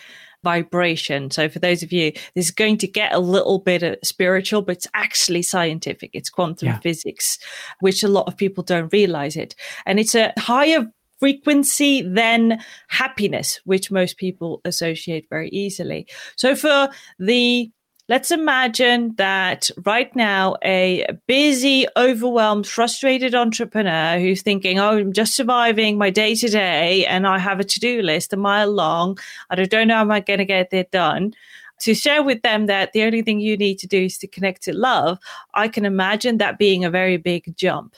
vibration. 0.44 1.30
So 1.30 1.48
for 1.48 1.59
those 1.59 1.83
of 1.83 1.90
you, 1.90 2.12
this 2.35 2.46
is 2.46 2.50
going 2.52 2.76
to 2.78 2.87
get 2.87 3.12
a 3.12 3.18
little 3.18 3.59
bit 3.59 3.98
spiritual, 4.04 4.62
but 4.62 4.76
it's 4.76 4.87
actually 4.94 5.42
scientific. 5.42 6.11
It's 6.12 6.30
quantum 6.30 6.68
yeah. 6.68 6.78
physics, 6.78 7.38
which 7.80 8.04
a 8.04 8.09
lot 8.09 8.28
of 8.28 8.37
people 8.37 8.62
don't 8.62 8.92
realize 8.92 9.35
it. 9.35 9.57
And 9.87 9.98
it's 9.98 10.14
a 10.14 10.33
higher 10.38 10.87
frequency 11.24 12.02
than 12.02 12.58
happiness, 12.88 13.58
which 13.64 13.90
most 13.90 14.18
people 14.18 14.60
associate 14.66 15.26
very 15.30 15.48
easily. 15.48 16.06
So 16.37 16.54
for 16.54 16.90
the 17.18 17.70
Let's 18.06 18.30
imagine 18.30 19.14
that 19.16 19.70
right 19.87 20.14
now 20.14 20.56
a 20.62 21.06
busy, 21.26 21.87
overwhelmed, 21.96 22.66
frustrated 22.66 23.34
entrepreneur 23.34 24.18
who's 24.18 24.42
thinking, 24.42 24.78
Oh, 24.78 24.98
I'm 24.98 25.14
just 25.14 25.34
surviving 25.34 25.96
my 25.96 26.10
day 26.10 26.34
to 26.34 26.48
day 26.50 27.06
and 27.06 27.26
I 27.26 27.38
have 27.38 27.60
a 27.60 27.64
to 27.64 27.80
do 27.80 28.02
list 28.02 28.34
a 28.34 28.37
mile 28.37 28.70
long. 28.70 29.16
I 29.48 29.54
don't 29.54 29.88
know 29.88 29.94
how 29.94 30.02
I'm 30.02 30.08
going 30.08 30.38
to 30.38 30.44
get 30.44 30.70
it 30.74 30.90
done. 30.90 31.32
To 31.80 31.94
share 31.94 32.22
with 32.22 32.42
them 32.42 32.66
that 32.66 32.92
the 32.92 33.04
only 33.04 33.22
thing 33.22 33.40
you 33.40 33.56
need 33.56 33.78
to 33.78 33.87
do 33.87 34.04
is 34.04 34.18
to 34.18 34.26
connect 34.26 34.64
to 34.64 34.76
love, 34.76 35.18
I 35.54 35.68
can 35.68 35.87
imagine 35.87 36.37
that 36.37 36.58
being 36.58 36.84
a 36.84 36.90
very 36.90 37.16
big 37.16 37.56
jump. 37.56 37.96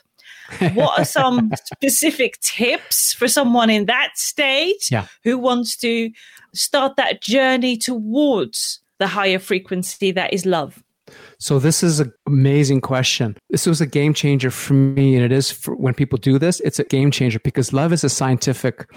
What 0.75 0.99
are 0.99 1.05
some 1.05 1.51
specific 1.65 2.41
tips 2.41 3.13
for 3.13 3.29
someone 3.29 3.71
in 3.71 3.87
that 3.87 4.13
state 4.17 4.91
yeah. 4.91 5.07
who 5.25 5.39
wants 5.39 5.77
to 5.79 6.11
start 6.55 6.97
that 6.97 7.23
journey 7.23 7.77
towards 7.77 8.81
the 8.99 9.07
higher 9.07 9.39
frequency 9.39 10.11
that 10.13 10.33
is 10.33 10.47
love? 10.47 10.83
So 11.39 11.59
this 11.59 11.83
is 11.83 12.01
an 12.01 12.13
amazing 12.27 12.81
question. 12.81 13.37
This 13.51 13.67
was 13.67 13.81
a 13.81 13.87
game 13.87 14.15
changer 14.15 14.51
for 14.51 14.75
me, 14.75 15.15
and 15.15 15.25
it 15.25 15.33
is 15.33 15.51
for 15.51 15.77
when 15.77 15.95
people 15.95 16.19
do 16.19 16.39
this. 16.39 16.61
It's 16.61 16.79
a 16.79 16.85
game 16.85 17.11
changer 17.11 17.39
because 17.39 17.73
love 17.73 17.93
is 17.93 18.03
a 18.05 18.09
scientific. 18.09 18.91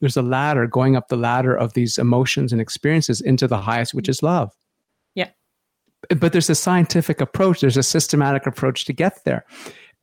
There's 0.00 0.16
a 0.16 0.22
ladder 0.22 0.66
going 0.66 0.96
up 0.96 1.08
the 1.08 1.16
ladder 1.16 1.56
of 1.56 1.72
these 1.72 1.96
emotions 1.96 2.52
and 2.52 2.60
experiences 2.60 3.20
into 3.20 3.46
the 3.46 3.58
highest, 3.58 3.94
which 3.94 4.08
is 4.08 4.22
love. 4.22 4.52
Yeah. 5.14 5.30
but 6.10 6.32
there's 6.32 6.50
a 6.50 6.54
scientific 6.54 7.22
approach, 7.22 7.62
there's 7.62 7.78
a 7.78 7.82
systematic 7.82 8.46
approach 8.46 8.84
to 8.84 8.92
get 8.92 9.24
there. 9.24 9.46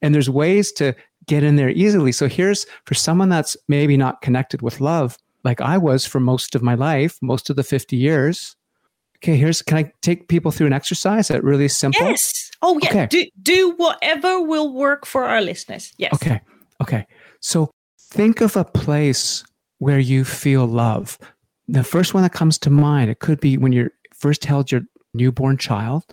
And 0.03 0.13
there's 0.13 0.29
ways 0.29 0.71
to 0.73 0.93
get 1.25 1.43
in 1.43 1.55
there 1.55 1.69
easily. 1.69 2.11
So 2.11 2.27
here's 2.27 2.67
for 2.85 2.93
someone 2.93 3.29
that's 3.29 3.57
maybe 3.67 3.97
not 3.97 4.21
connected 4.21 4.61
with 4.61 4.79
love, 4.79 5.17
like 5.43 5.61
I 5.61 5.77
was 5.77 6.05
for 6.05 6.19
most 6.19 6.53
of 6.53 6.61
my 6.61 6.75
life, 6.75 7.17
most 7.21 7.49
of 7.49 7.55
the 7.55 7.63
50 7.63 7.95
years. 7.95 8.55
Okay, 9.17 9.37
here's 9.37 9.61
can 9.61 9.77
I 9.77 9.91
take 10.01 10.27
people 10.27 10.51
through 10.51 10.67
an 10.67 10.73
exercise 10.73 11.29
that 11.29 11.43
really 11.43 11.69
simple? 11.69 12.05
Yes. 12.05 12.51
Oh 12.61 12.77
yeah. 12.83 12.89
Okay. 12.89 13.07
Do 13.07 13.25
do 13.41 13.73
whatever 13.77 14.41
will 14.41 14.73
work 14.73 15.05
for 15.05 15.23
our 15.23 15.41
listeners. 15.41 15.93
Yes. 15.97 16.13
Okay. 16.13 16.41
Okay. 16.81 17.07
So 17.39 17.71
think 17.97 18.41
of 18.41 18.57
a 18.57 18.65
place 18.65 19.45
where 19.79 19.99
you 19.99 20.25
feel 20.25 20.65
love. 20.65 21.17
The 21.69 21.83
first 21.83 22.13
one 22.13 22.23
that 22.23 22.33
comes 22.33 22.57
to 22.59 22.69
mind, 22.69 23.09
it 23.09 23.19
could 23.19 23.39
be 23.39 23.57
when 23.57 23.71
you 23.71 23.89
first 24.13 24.43
held 24.43 24.71
your 24.71 24.81
newborn 25.13 25.57
child, 25.57 26.03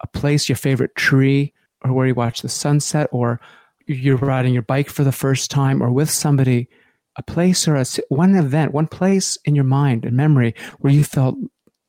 a 0.00 0.06
place, 0.08 0.48
your 0.48 0.56
favorite 0.56 0.94
tree, 0.96 1.52
or 1.84 1.92
where 1.92 2.06
you 2.06 2.14
watch 2.14 2.42
the 2.42 2.48
sunset, 2.48 3.08
or 3.12 3.40
you're 3.86 4.16
riding 4.16 4.54
your 4.54 4.62
bike 4.62 4.88
for 4.88 5.04
the 5.04 5.12
first 5.12 5.50
time, 5.50 5.82
or 5.82 5.90
with 5.90 6.10
somebody, 6.10 6.68
a 7.16 7.22
place 7.22 7.68
or 7.68 7.76
a 7.76 7.84
one 8.08 8.34
event, 8.34 8.72
one 8.72 8.86
place 8.86 9.36
in 9.44 9.54
your 9.54 9.64
mind 9.64 10.04
and 10.04 10.16
memory 10.16 10.54
where 10.78 10.92
you 10.92 11.04
felt 11.04 11.36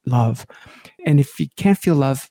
love. 0.05 0.45
And 1.05 1.19
if 1.19 1.39
you 1.39 1.47
can't 1.55 1.77
feel 1.77 1.95
love, 1.95 2.29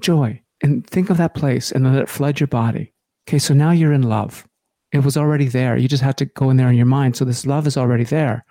joy. 0.00 0.42
And 0.62 0.86
think 0.86 1.08
of 1.08 1.16
that 1.16 1.34
place 1.34 1.72
and 1.72 1.84
let 1.84 2.02
it 2.02 2.08
flood 2.08 2.40
your 2.40 2.46
body. 2.46 2.92
Okay, 3.28 3.38
so 3.38 3.54
now 3.54 3.70
you're 3.70 3.92
in 3.92 4.02
love. 4.02 4.46
It 4.92 5.04
was 5.04 5.16
already 5.16 5.46
there. 5.46 5.76
You 5.76 5.88
just 5.88 6.02
had 6.02 6.16
to 6.18 6.24
go 6.24 6.50
in 6.50 6.56
there 6.56 6.68
in 6.68 6.76
your 6.76 6.84
mind. 6.84 7.16
So 7.16 7.24
this 7.24 7.46
love 7.46 7.66
is 7.66 7.76
already 7.76 8.04
there. 8.04 8.44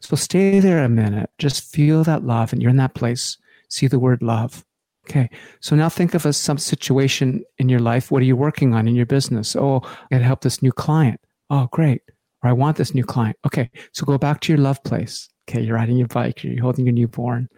So 0.00 0.14
stay 0.14 0.60
there 0.60 0.84
a 0.84 0.88
minute. 0.88 1.30
Just 1.38 1.64
feel 1.64 2.04
that 2.04 2.24
love, 2.24 2.52
and 2.52 2.60
you're 2.60 2.70
in 2.70 2.76
that 2.76 2.94
place. 2.94 3.38
See 3.68 3.86
the 3.86 3.98
word 3.98 4.22
love. 4.22 4.64
Okay. 5.08 5.30
So 5.60 5.76
now 5.76 5.88
think 5.88 6.14
of 6.14 6.26
a, 6.26 6.32
some 6.32 6.58
situation 6.58 7.44
in 7.58 7.68
your 7.68 7.78
life. 7.78 8.10
What 8.10 8.22
are 8.22 8.26
you 8.26 8.36
working 8.36 8.74
on 8.74 8.88
in 8.88 8.96
your 8.96 9.06
business? 9.06 9.54
Oh, 9.54 9.80
I 9.84 10.06
got 10.10 10.18
to 10.18 10.24
help 10.24 10.40
this 10.40 10.62
new 10.62 10.72
client. 10.72 11.20
Oh, 11.48 11.68
great. 11.70 12.02
Or 12.42 12.50
I 12.50 12.52
want 12.52 12.76
this 12.76 12.92
new 12.92 13.04
client. 13.04 13.36
Okay. 13.46 13.70
So 13.92 14.04
go 14.04 14.18
back 14.18 14.40
to 14.40 14.52
your 14.52 14.60
love 14.60 14.82
place. 14.82 15.28
Okay. 15.48 15.60
You're 15.60 15.76
riding 15.76 15.96
your 15.96 16.08
bike. 16.08 16.42
You're 16.42 16.60
holding 16.60 16.86
your 16.86 16.92
newborn. 16.92 17.48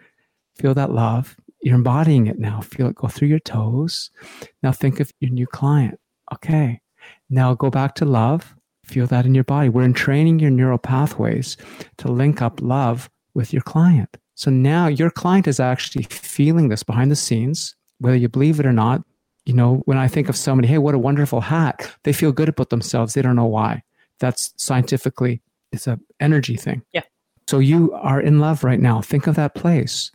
Feel 0.57 0.75
that 0.75 0.91
love. 0.91 1.35
You're 1.61 1.75
embodying 1.75 2.27
it 2.27 2.37
now. 2.37 2.61
Feel 2.61 2.87
it 2.87 2.95
go 2.95 3.07
through 3.07 3.29
your 3.29 3.39
toes. 3.39 4.11
Now 4.61 4.71
think 4.71 4.99
of 4.99 5.11
your 5.19 5.31
new 5.31 5.47
client. 5.47 5.99
Okay. 6.33 6.81
Now 7.29 7.55
go 7.55 7.71
back 7.71 7.95
to 7.95 8.05
love. 8.05 8.55
Feel 8.85 9.07
that 9.07 9.25
in 9.25 9.33
your 9.33 9.43
body. 9.43 9.69
We're 9.69 9.83
in 9.83 9.93
training 9.93 10.39
your 10.39 10.51
neural 10.51 10.77
pathways 10.77 11.57
to 11.97 12.11
link 12.11 12.41
up 12.41 12.61
love 12.61 13.09
with 13.33 13.53
your 13.53 13.61
client. 13.63 14.17
So 14.39 14.49
now 14.49 14.87
your 14.87 15.09
client 15.09 15.49
is 15.49 15.59
actually 15.59 16.03
feeling 16.03 16.69
this 16.69 16.81
behind 16.81 17.11
the 17.11 17.17
scenes, 17.17 17.75
whether 17.97 18.15
you 18.15 18.29
believe 18.29 18.57
it 18.57 18.65
or 18.65 18.71
not. 18.71 19.01
You 19.45 19.53
know, 19.53 19.81
when 19.83 19.97
I 19.97 20.07
think 20.07 20.29
of 20.29 20.37
somebody, 20.37 20.69
hey, 20.69 20.77
what 20.77 20.95
a 20.95 20.97
wonderful 20.97 21.41
hack, 21.41 21.91
they 22.03 22.13
feel 22.13 22.31
good 22.31 22.47
about 22.47 22.69
themselves. 22.69 23.13
They 23.13 23.21
don't 23.21 23.35
know 23.35 23.45
why. 23.45 23.83
That's 24.19 24.53
scientifically, 24.55 25.41
it's 25.73 25.87
an 25.87 25.99
energy 26.21 26.55
thing. 26.55 26.83
Yeah. 26.93 27.01
So 27.49 27.59
you 27.59 27.91
are 27.91 28.21
in 28.21 28.39
love 28.39 28.63
right 28.63 28.79
now. 28.79 29.01
Think 29.01 29.27
of 29.27 29.35
that 29.35 29.55
place. 29.55 30.09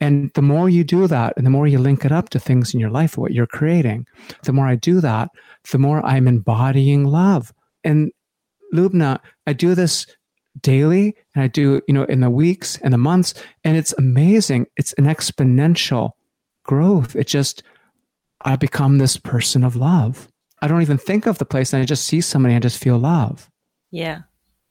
And 0.00 0.30
the 0.32 0.40
more 0.40 0.70
you 0.70 0.82
do 0.82 1.06
that, 1.06 1.34
and 1.36 1.44
the 1.44 1.50
more 1.50 1.66
you 1.66 1.78
link 1.78 2.06
it 2.06 2.12
up 2.12 2.30
to 2.30 2.38
things 2.38 2.72
in 2.72 2.80
your 2.80 2.88
life, 2.88 3.18
what 3.18 3.34
you're 3.34 3.46
creating, 3.46 4.06
the 4.44 4.54
more 4.54 4.66
I 4.66 4.76
do 4.76 5.02
that, 5.02 5.28
the 5.72 5.78
more 5.78 6.02
I'm 6.06 6.26
embodying 6.26 7.04
love. 7.04 7.52
And 7.84 8.12
Lubna, 8.72 9.18
I 9.46 9.52
do 9.52 9.74
this 9.74 10.06
daily 10.62 11.14
and 11.34 11.42
I 11.42 11.48
do, 11.48 11.80
you 11.88 11.94
know, 11.94 12.04
in 12.04 12.20
the 12.20 12.30
weeks 12.30 12.78
and 12.78 12.92
the 12.92 12.98
months, 12.98 13.34
and 13.64 13.76
it's 13.76 13.92
amazing. 13.98 14.66
It's 14.76 14.92
an 14.94 15.04
exponential 15.04 16.12
growth. 16.64 17.16
It 17.16 17.26
just, 17.26 17.62
I 18.42 18.56
become 18.56 18.98
this 18.98 19.16
person 19.16 19.64
of 19.64 19.76
love. 19.76 20.28
I 20.60 20.68
don't 20.68 20.82
even 20.82 20.98
think 20.98 21.26
of 21.26 21.38
the 21.38 21.44
place 21.44 21.72
and 21.72 21.82
I 21.82 21.86
just 21.86 22.04
see 22.04 22.20
somebody 22.20 22.54
and 22.54 22.64
I 22.64 22.66
just 22.66 22.82
feel 22.82 22.98
love. 22.98 23.50
Yeah. 23.90 24.22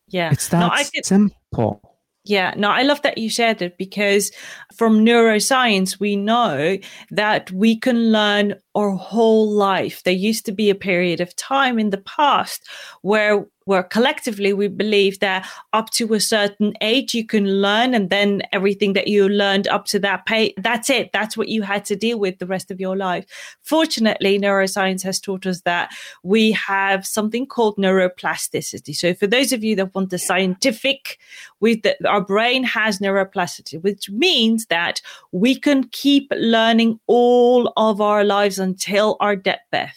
Yeah. 0.08 0.32
It's 0.32 0.50
that 0.50 0.60
no, 0.60 1.02
simple. 1.04 1.82
Yeah, 2.28 2.54
no, 2.58 2.70
I 2.70 2.82
love 2.82 3.02
that 3.04 3.18
you 3.18 3.30
shared 3.30 3.62
it 3.62 3.78
because 3.78 4.32
from 4.76 5.06
neuroscience, 5.06 5.98
we 6.00 6.18
know 6.18 6.78
that 7.12 7.50
we 7.52 7.78
can 7.78 8.12
learn 8.12 8.56
our 8.76 8.92
whole 8.92 9.50
life. 9.50 10.04
There 10.04 10.14
used 10.14 10.46
to 10.48 10.52
be 10.52 10.70
a 10.70 10.76
period 10.76 11.22
of 11.22 11.36
time 11.38 11.80
in 11.80 11.90
the 11.90 12.00
past 12.00 12.68
where 13.02 13.46
where 13.68 13.84
collectively 13.84 14.54
we 14.54 14.70
believe 14.70 15.20
that 15.20 15.46
up 15.74 15.90
to 15.90 16.14
a 16.14 16.20
certain 16.22 16.74
age 16.80 17.14
you 17.14 17.26
can 17.26 17.62
learn 17.62 17.94
and 17.94 18.10
then 18.10 18.42
everything 18.54 18.94
that 18.94 19.10
you 19.10 19.28
learned 19.28 19.68
up 19.68 19.86
to 19.86 20.00
that 20.00 20.26
pay 20.26 20.54
that's 20.58 20.90
it. 20.90 21.12
That's 21.12 21.36
what 21.36 21.50
you 21.50 21.64
had 21.64 21.84
to 21.86 21.96
deal 21.96 22.18
with 22.18 22.40
the 22.40 22.48
rest 22.48 22.72
of 22.72 22.80
your 22.80 22.96
life. 22.96 23.26
Fortunately 23.62 24.40
neuroscience 24.40 25.04
has 25.04 25.20
taught 25.20 25.46
us 25.46 25.62
that 25.62 25.92
we 26.24 26.54
have 26.54 27.06
something 27.06 27.46
called 27.46 27.76
neuroplasticity. 27.78 28.96
So 28.96 29.14
for 29.14 29.28
those 29.28 29.52
of 29.52 29.66
you 29.66 29.76
that 29.76 29.94
want 29.94 30.12
the 30.12 30.18
scientific 30.18 31.20
with 31.60 31.82
the, 31.82 31.96
our 32.08 32.22
brain 32.22 32.64
has 32.64 33.00
neuroplasticity 33.00 33.82
which 33.82 34.10
means 34.10 34.68
that 34.68 35.02
we 35.34 35.60
can 35.60 35.90
keep 35.90 36.32
learning 36.38 37.00
all 37.08 37.74
of 37.76 38.00
our 38.00 38.24
lives 38.24 38.60
until 38.60 39.18
our 39.20 39.36
deathbed. 39.36 39.92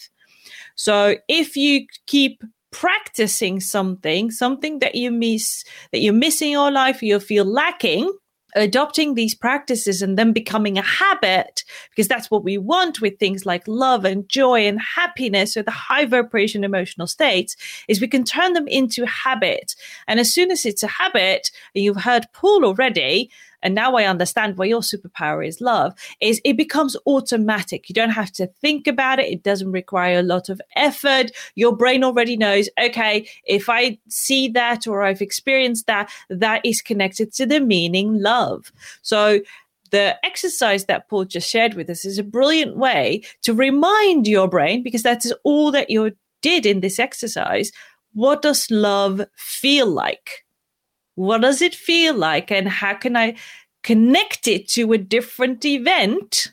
So 0.74 1.16
if 1.28 1.56
you 1.56 1.86
keep 2.06 2.42
practicing 2.70 3.60
something, 3.60 4.30
something 4.30 4.78
that 4.78 4.94
you 4.94 5.10
miss, 5.10 5.64
that 5.92 6.00
you're 6.00 6.12
missing 6.12 6.50
your 6.50 6.70
life, 6.70 7.02
you 7.02 7.18
feel 7.20 7.44
lacking, 7.44 8.12
adopting 8.56 9.14
these 9.14 9.34
practices 9.34 10.02
and 10.02 10.18
then 10.18 10.32
becoming 10.32 10.76
a 10.76 10.82
habit, 10.82 11.62
because 11.90 12.08
that's 12.08 12.30
what 12.30 12.42
we 12.42 12.58
want 12.58 13.00
with 13.00 13.18
things 13.18 13.46
like 13.46 13.66
love 13.68 14.04
and 14.04 14.28
joy 14.28 14.66
and 14.66 14.80
happiness 14.80 15.56
or 15.56 15.62
the 15.62 15.70
high 15.70 16.04
vibration 16.04 16.64
emotional 16.64 17.06
states, 17.06 17.54
is 17.86 18.00
we 18.00 18.08
can 18.08 18.24
turn 18.24 18.52
them 18.54 18.66
into 18.66 19.06
habit. 19.06 19.76
And 20.08 20.18
as 20.18 20.32
soon 20.34 20.50
as 20.50 20.66
it's 20.66 20.82
a 20.82 20.88
habit, 20.88 21.50
and 21.74 21.84
you've 21.84 22.02
heard 22.02 22.26
Paul 22.32 22.64
already, 22.64 23.30
and 23.62 23.74
now 23.74 23.96
I 23.96 24.04
understand 24.04 24.56
why 24.56 24.66
your 24.66 24.80
superpower 24.80 25.46
is 25.46 25.60
love, 25.60 25.94
is 26.20 26.40
it 26.44 26.56
becomes 26.56 26.96
automatic. 27.06 27.88
You 27.88 27.94
don't 27.94 28.10
have 28.10 28.32
to 28.32 28.46
think 28.46 28.86
about 28.86 29.18
it. 29.18 29.32
It 29.32 29.42
doesn't 29.42 29.72
require 29.72 30.18
a 30.18 30.22
lot 30.22 30.48
of 30.48 30.60
effort. 30.76 31.30
Your 31.54 31.76
brain 31.76 32.04
already 32.04 32.36
knows, 32.36 32.68
okay, 32.82 33.28
if 33.44 33.68
I 33.68 33.98
see 34.08 34.48
that 34.48 34.86
or 34.86 35.02
I've 35.02 35.22
experienced 35.22 35.86
that, 35.86 36.10
that 36.28 36.64
is 36.64 36.80
connected 36.80 37.32
to 37.34 37.46
the 37.46 37.60
meaning 37.60 38.20
love. 38.20 38.72
So 39.02 39.40
the 39.90 40.16
exercise 40.24 40.84
that 40.84 41.08
Paul 41.08 41.24
just 41.24 41.50
shared 41.50 41.74
with 41.74 41.90
us 41.90 42.04
is 42.04 42.18
a 42.18 42.22
brilliant 42.22 42.76
way 42.76 43.22
to 43.42 43.52
remind 43.52 44.28
your 44.28 44.46
brain, 44.48 44.82
because 44.82 45.02
that 45.02 45.24
is 45.24 45.34
all 45.42 45.72
that 45.72 45.90
you 45.90 46.12
did 46.42 46.64
in 46.64 46.80
this 46.80 46.98
exercise. 46.98 47.72
What 48.12 48.42
does 48.42 48.70
love 48.70 49.22
feel 49.36 49.86
like? 49.86 50.44
What 51.20 51.42
does 51.42 51.60
it 51.60 51.74
feel 51.74 52.14
like? 52.14 52.50
And 52.50 52.66
how 52.66 52.94
can 52.94 53.14
I 53.14 53.36
connect 53.82 54.48
it 54.48 54.66
to 54.68 54.94
a 54.94 54.98
different 54.98 55.66
event 55.66 56.50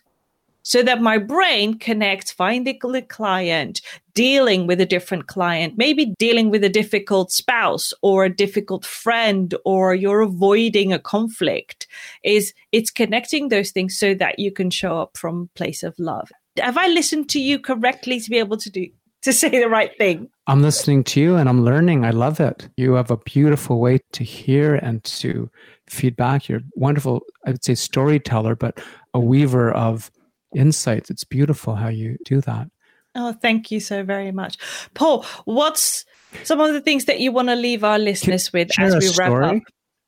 so 0.61 0.83
that 0.83 1.01
my 1.01 1.17
brain 1.17 1.79
connects 1.79 2.33
finding 2.33 2.77
a 2.83 3.01
client, 3.01 3.79
dealing 4.13 4.67
with 4.67 4.81
a 4.81 4.85
different 4.85 5.27
client, 5.27 5.77
maybe 5.77 6.13
dealing 6.19 6.49
with 6.49 6.65
a 6.65 6.69
difficult 6.69 7.31
spouse 7.31 7.93
or 8.01 8.25
a 8.25 8.35
difficult 8.35 8.85
friend, 8.85 9.55
or 9.63 9.95
you're 9.95 10.19
avoiding 10.19 10.91
a 10.91 10.99
conflict, 10.99 11.87
is 12.23 12.53
it's 12.73 12.91
connecting 12.91 13.47
those 13.47 13.71
things 13.71 13.97
so 13.97 14.13
that 14.15 14.37
you 14.37 14.51
can 14.51 14.69
show 14.69 14.99
up 14.99 15.15
from 15.15 15.49
place 15.55 15.81
of 15.81 15.97
love. 15.97 16.29
Have 16.59 16.77
I 16.77 16.87
listened 16.87 17.29
to 17.29 17.39
you 17.39 17.57
correctly 17.57 18.19
to 18.19 18.29
be 18.29 18.37
able 18.37 18.57
to 18.57 18.69
do 18.69 18.89
to 19.27 19.33
say 19.33 19.49
the 19.49 19.67
right 19.67 19.91
thing. 19.97 20.29
I'm 20.47 20.61
listening 20.61 21.03
to 21.05 21.19
you 21.19 21.35
and 21.35 21.49
I'm 21.49 21.65
learning. 21.65 22.05
I 22.05 22.11
love 22.11 22.39
it. 22.39 22.69
You 22.77 22.93
have 22.93 23.11
a 23.11 23.17
beautiful 23.17 23.81
way 23.81 23.99
to 24.13 24.23
hear 24.23 24.75
and 24.75 25.03
to 25.03 25.51
feedback. 25.89 26.47
You're 26.47 26.61
wonderful, 26.75 27.23
I 27.45 27.51
would 27.51 27.63
say, 27.63 27.75
storyteller, 27.75 28.55
but 28.55 28.79
a 29.13 29.19
weaver 29.19 29.69
of 29.71 30.09
insights. 30.55 31.09
It's 31.09 31.25
beautiful 31.25 31.75
how 31.75 31.89
you 31.89 32.17
do 32.23 32.39
that. 32.41 32.69
Oh, 33.15 33.33
thank 33.33 33.69
you 33.69 33.81
so 33.81 34.01
very 34.01 34.31
much. 34.31 34.57
Paul, 34.93 35.25
what's 35.43 36.05
some 36.43 36.61
of 36.61 36.71
the 36.71 36.79
things 36.79 37.03
that 37.05 37.19
you 37.19 37.33
want 37.33 37.49
to 37.49 37.55
leave 37.55 37.83
our 37.83 37.99
listeners 37.99 38.47
Can 38.47 38.59
with 38.59 38.79
as 38.79 38.95
we 38.95 39.09
wrap 39.17 39.55
up? 39.55 39.61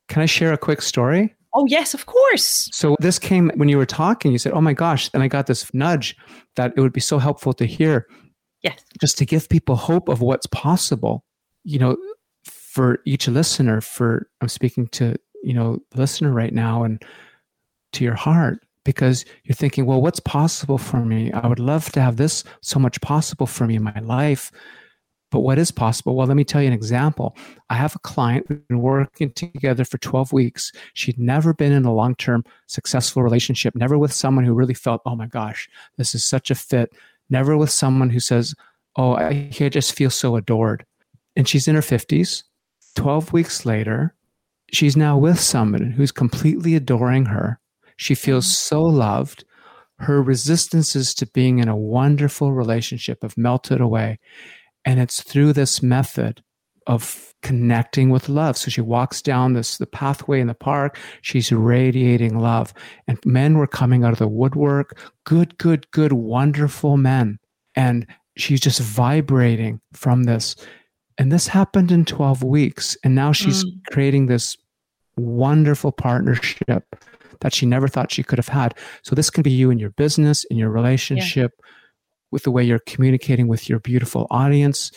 Can 0.08 0.22
I 0.22 0.26
share 0.26 0.54
a 0.54 0.58
quick 0.58 0.80
story? 0.80 1.34
Oh, 1.52 1.66
yes, 1.66 1.92
of 1.92 2.06
course. 2.06 2.70
So 2.72 2.96
this 3.00 3.18
came 3.18 3.50
when 3.56 3.68
you 3.68 3.76
were 3.76 3.84
talking, 3.84 4.32
you 4.32 4.38
said, 4.38 4.52
Oh 4.52 4.62
my 4.62 4.72
gosh. 4.72 5.10
And 5.12 5.22
I 5.22 5.28
got 5.28 5.46
this 5.46 5.74
nudge 5.74 6.16
that 6.56 6.72
it 6.74 6.80
would 6.80 6.92
be 6.94 7.00
so 7.00 7.18
helpful 7.18 7.52
to 7.54 7.66
hear 7.66 8.06
Yes. 8.62 8.82
Just 9.00 9.18
to 9.18 9.26
give 9.26 9.48
people 9.48 9.76
hope 9.76 10.08
of 10.08 10.20
what's 10.20 10.46
possible. 10.46 11.24
You 11.64 11.78
know, 11.78 11.96
for 12.44 13.00
each 13.04 13.28
listener, 13.28 13.80
for 13.80 14.28
I'm 14.40 14.48
speaking 14.48 14.86
to, 14.88 15.16
you 15.42 15.54
know, 15.54 15.78
the 15.90 15.98
listener 15.98 16.32
right 16.32 16.52
now 16.52 16.84
and 16.84 17.02
to 17.92 18.04
your 18.04 18.14
heart 18.14 18.64
because 18.84 19.24
you're 19.44 19.54
thinking, 19.54 19.86
well, 19.86 20.00
what's 20.00 20.20
possible 20.20 20.78
for 20.78 21.04
me? 21.04 21.32
I 21.32 21.46
would 21.46 21.58
love 21.58 21.90
to 21.92 22.00
have 22.00 22.16
this 22.16 22.44
so 22.62 22.78
much 22.78 23.00
possible 23.00 23.46
for 23.46 23.66
me 23.66 23.76
in 23.76 23.82
my 23.82 23.98
life. 24.00 24.50
But 25.30 25.40
what 25.40 25.58
is 25.58 25.70
possible? 25.70 26.16
Well, 26.16 26.26
let 26.26 26.36
me 26.36 26.44
tell 26.44 26.60
you 26.60 26.66
an 26.66 26.72
example. 26.72 27.36
I 27.68 27.74
have 27.74 27.94
a 27.94 28.00
client 28.00 28.46
we've 28.48 28.66
been 28.66 28.80
working 28.80 29.30
together 29.32 29.84
for 29.84 29.98
12 29.98 30.32
weeks. 30.32 30.72
She'd 30.94 31.18
never 31.18 31.54
been 31.54 31.72
in 31.72 31.84
a 31.84 31.94
long 31.94 32.16
term 32.16 32.44
successful 32.66 33.22
relationship, 33.22 33.76
never 33.76 33.96
with 33.96 34.12
someone 34.12 34.44
who 34.44 34.54
really 34.54 34.74
felt, 34.74 35.02
oh 35.06 35.14
my 35.14 35.26
gosh, 35.26 35.68
this 35.98 36.14
is 36.14 36.24
such 36.24 36.50
a 36.50 36.56
fit, 36.56 36.92
never 37.30 37.56
with 37.56 37.70
someone 37.70 38.10
who 38.10 38.20
says, 38.20 38.54
oh, 38.96 39.12
I, 39.12 39.50
I 39.58 39.68
just 39.68 39.94
feel 39.94 40.10
so 40.10 40.36
adored. 40.36 40.84
And 41.36 41.48
she's 41.48 41.68
in 41.68 41.74
her 41.74 41.80
50s. 41.80 42.42
12 42.96 43.32
weeks 43.32 43.64
later, 43.64 44.14
she's 44.72 44.96
now 44.96 45.16
with 45.16 45.38
someone 45.38 45.92
who's 45.92 46.12
completely 46.12 46.74
adoring 46.74 47.26
her. 47.26 47.60
She 47.96 48.14
feels 48.14 48.46
mm. 48.46 48.52
so 48.52 48.82
loved. 48.82 49.44
Her 49.98 50.22
resistances 50.22 51.14
to 51.14 51.26
being 51.26 51.58
in 51.58 51.68
a 51.68 51.76
wonderful 51.76 52.52
relationship 52.52 53.18
have 53.22 53.36
melted 53.36 53.80
away. 53.80 54.18
And 54.84 54.98
it's 54.98 55.22
through 55.22 55.52
this 55.52 55.82
method 55.82 56.42
of 56.90 57.32
connecting 57.42 58.10
with 58.10 58.28
love. 58.28 58.56
So 58.56 58.68
she 58.68 58.80
walks 58.80 59.22
down 59.22 59.52
this 59.52 59.78
the 59.78 59.86
pathway 59.86 60.40
in 60.40 60.48
the 60.48 60.54
park. 60.54 60.98
She's 61.22 61.52
radiating 61.52 62.40
love. 62.40 62.74
And 63.06 63.16
men 63.24 63.58
were 63.58 63.68
coming 63.68 64.02
out 64.02 64.12
of 64.12 64.18
the 64.18 64.26
woodwork. 64.26 64.98
Good, 65.24 65.56
good, 65.56 65.88
good, 65.92 66.12
wonderful 66.12 66.96
men. 66.96 67.38
And 67.76 68.08
she's 68.36 68.60
just 68.60 68.80
vibrating 68.80 69.80
from 69.92 70.24
this. 70.24 70.56
And 71.16 71.30
this 71.30 71.46
happened 71.46 71.92
in 71.92 72.04
12 72.04 72.42
weeks. 72.42 72.96
And 73.04 73.14
now 73.14 73.30
she's 73.30 73.64
mm. 73.64 73.70
creating 73.92 74.26
this 74.26 74.56
wonderful 75.16 75.92
partnership 75.92 76.84
that 77.40 77.54
she 77.54 77.66
never 77.66 77.86
thought 77.86 78.10
she 78.10 78.24
could 78.24 78.38
have 78.38 78.48
had. 78.48 78.76
So 79.02 79.14
this 79.14 79.30
can 79.30 79.42
be 79.42 79.52
you 79.52 79.70
in 79.70 79.78
your 79.78 79.90
business, 79.90 80.42
in 80.50 80.56
your 80.56 80.70
relationship. 80.70 81.52
Yeah 81.56 81.66
with 82.30 82.44
the 82.44 82.50
way 82.50 82.62
you're 82.62 82.80
communicating 82.86 83.48
with 83.48 83.68
your 83.68 83.80
beautiful 83.80 84.26
audience, 84.30 84.92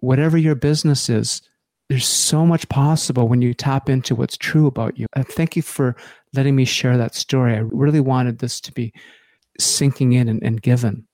whatever 0.00 0.36
your 0.36 0.54
business 0.54 1.08
is, 1.08 1.42
there's 1.88 2.06
so 2.06 2.46
much 2.46 2.68
possible 2.68 3.26
when 3.28 3.42
you 3.42 3.52
tap 3.52 3.88
into 3.88 4.14
what's 4.14 4.36
true 4.36 4.66
about 4.66 4.98
you. 4.98 5.06
And 5.14 5.26
thank 5.26 5.56
you 5.56 5.62
for 5.62 5.96
letting 6.34 6.54
me 6.54 6.64
share 6.64 6.96
that 6.96 7.14
story. 7.14 7.54
I 7.54 7.58
really 7.58 8.00
wanted 8.00 8.38
this 8.38 8.60
to 8.62 8.72
be 8.72 8.92
sinking 9.58 10.12
in 10.12 10.28
and, 10.28 10.42
and 10.42 10.62
given. 10.62 11.06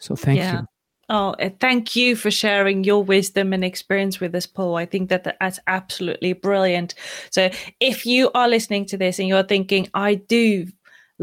So 0.00 0.16
thank 0.16 0.38
yeah. 0.38 0.60
you. 0.60 0.66
Oh, 1.08 1.32
eh, 1.38 1.50
thank 1.60 1.94
you 1.94 2.16
for 2.16 2.30
sharing 2.30 2.82
your 2.82 3.02
wisdom 3.04 3.52
and 3.52 3.64
experience 3.64 4.20
with 4.20 4.34
us, 4.34 4.46
Paul. 4.46 4.76
I 4.76 4.86
think 4.86 5.10
that 5.10 5.36
that's 5.38 5.60
absolutely 5.66 6.32
brilliant. 6.32 6.94
So, 7.30 7.50
if 7.78 8.06
you 8.06 8.30
are 8.34 8.48
listening 8.48 8.86
to 8.86 8.96
this 8.96 9.18
and 9.18 9.28
you're 9.28 9.42
thinking, 9.42 9.88
I 9.92 10.14
do 10.14 10.66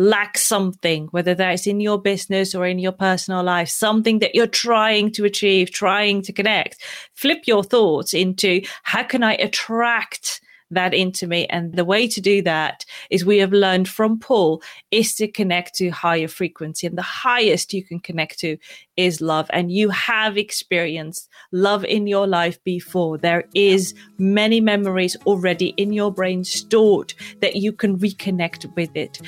lack 0.01 0.37
something, 0.37 1.07
whether 1.11 1.35
that 1.35 1.53
is 1.53 1.67
in 1.67 1.79
your 1.79 2.01
business 2.01 2.55
or 2.55 2.65
in 2.65 2.79
your 2.79 2.91
personal 2.91 3.43
life, 3.43 3.69
something 3.69 4.19
that 4.19 4.33
you're 4.33 4.47
trying 4.47 5.11
to 5.11 5.25
achieve, 5.25 5.71
trying 5.71 6.21
to 6.23 6.33
connect, 6.33 6.81
flip 7.13 7.43
your 7.45 7.63
thoughts 7.63 8.13
into 8.13 8.61
how 8.83 9.03
can 9.03 9.21
I 9.21 9.33
attract 9.33 10.41
that 10.71 10.93
into 10.93 11.27
me. 11.27 11.45
And 11.47 11.73
the 11.73 11.85
way 11.85 12.07
to 12.07 12.21
do 12.21 12.41
that 12.43 12.85
is 13.09 13.25
we 13.25 13.37
have 13.37 13.53
learned 13.53 13.87
from 13.87 14.19
Paul 14.19 14.61
is 14.89 15.15
to 15.15 15.27
connect 15.27 15.75
to 15.75 15.89
higher 15.89 16.27
frequency. 16.27 16.87
And 16.87 16.97
the 16.97 17.01
highest 17.01 17.73
you 17.73 17.83
can 17.83 17.99
connect 17.99 18.39
to 18.39 18.57
is 18.97 19.21
love. 19.21 19.49
And 19.51 19.71
you 19.71 19.89
have 19.89 20.37
experienced 20.37 21.29
love 21.51 21.85
in 21.85 22.07
your 22.07 22.27
life 22.27 22.61
before. 22.63 23.17
There 23.17 23.45
is 23.53 23.93
many 24.17 24.61
memories 24.61 25.15
already 25.25 25.69
in 25.77 25.93
your 25.93 26.11
brain 26.11 26.43
stored 26.43 27.13
that 27.41 27.55
you 27.55 27.71
can 27.71 27.97
reconnect 27.97 28.73
with 28.75 28.95
it. 28.95 29.21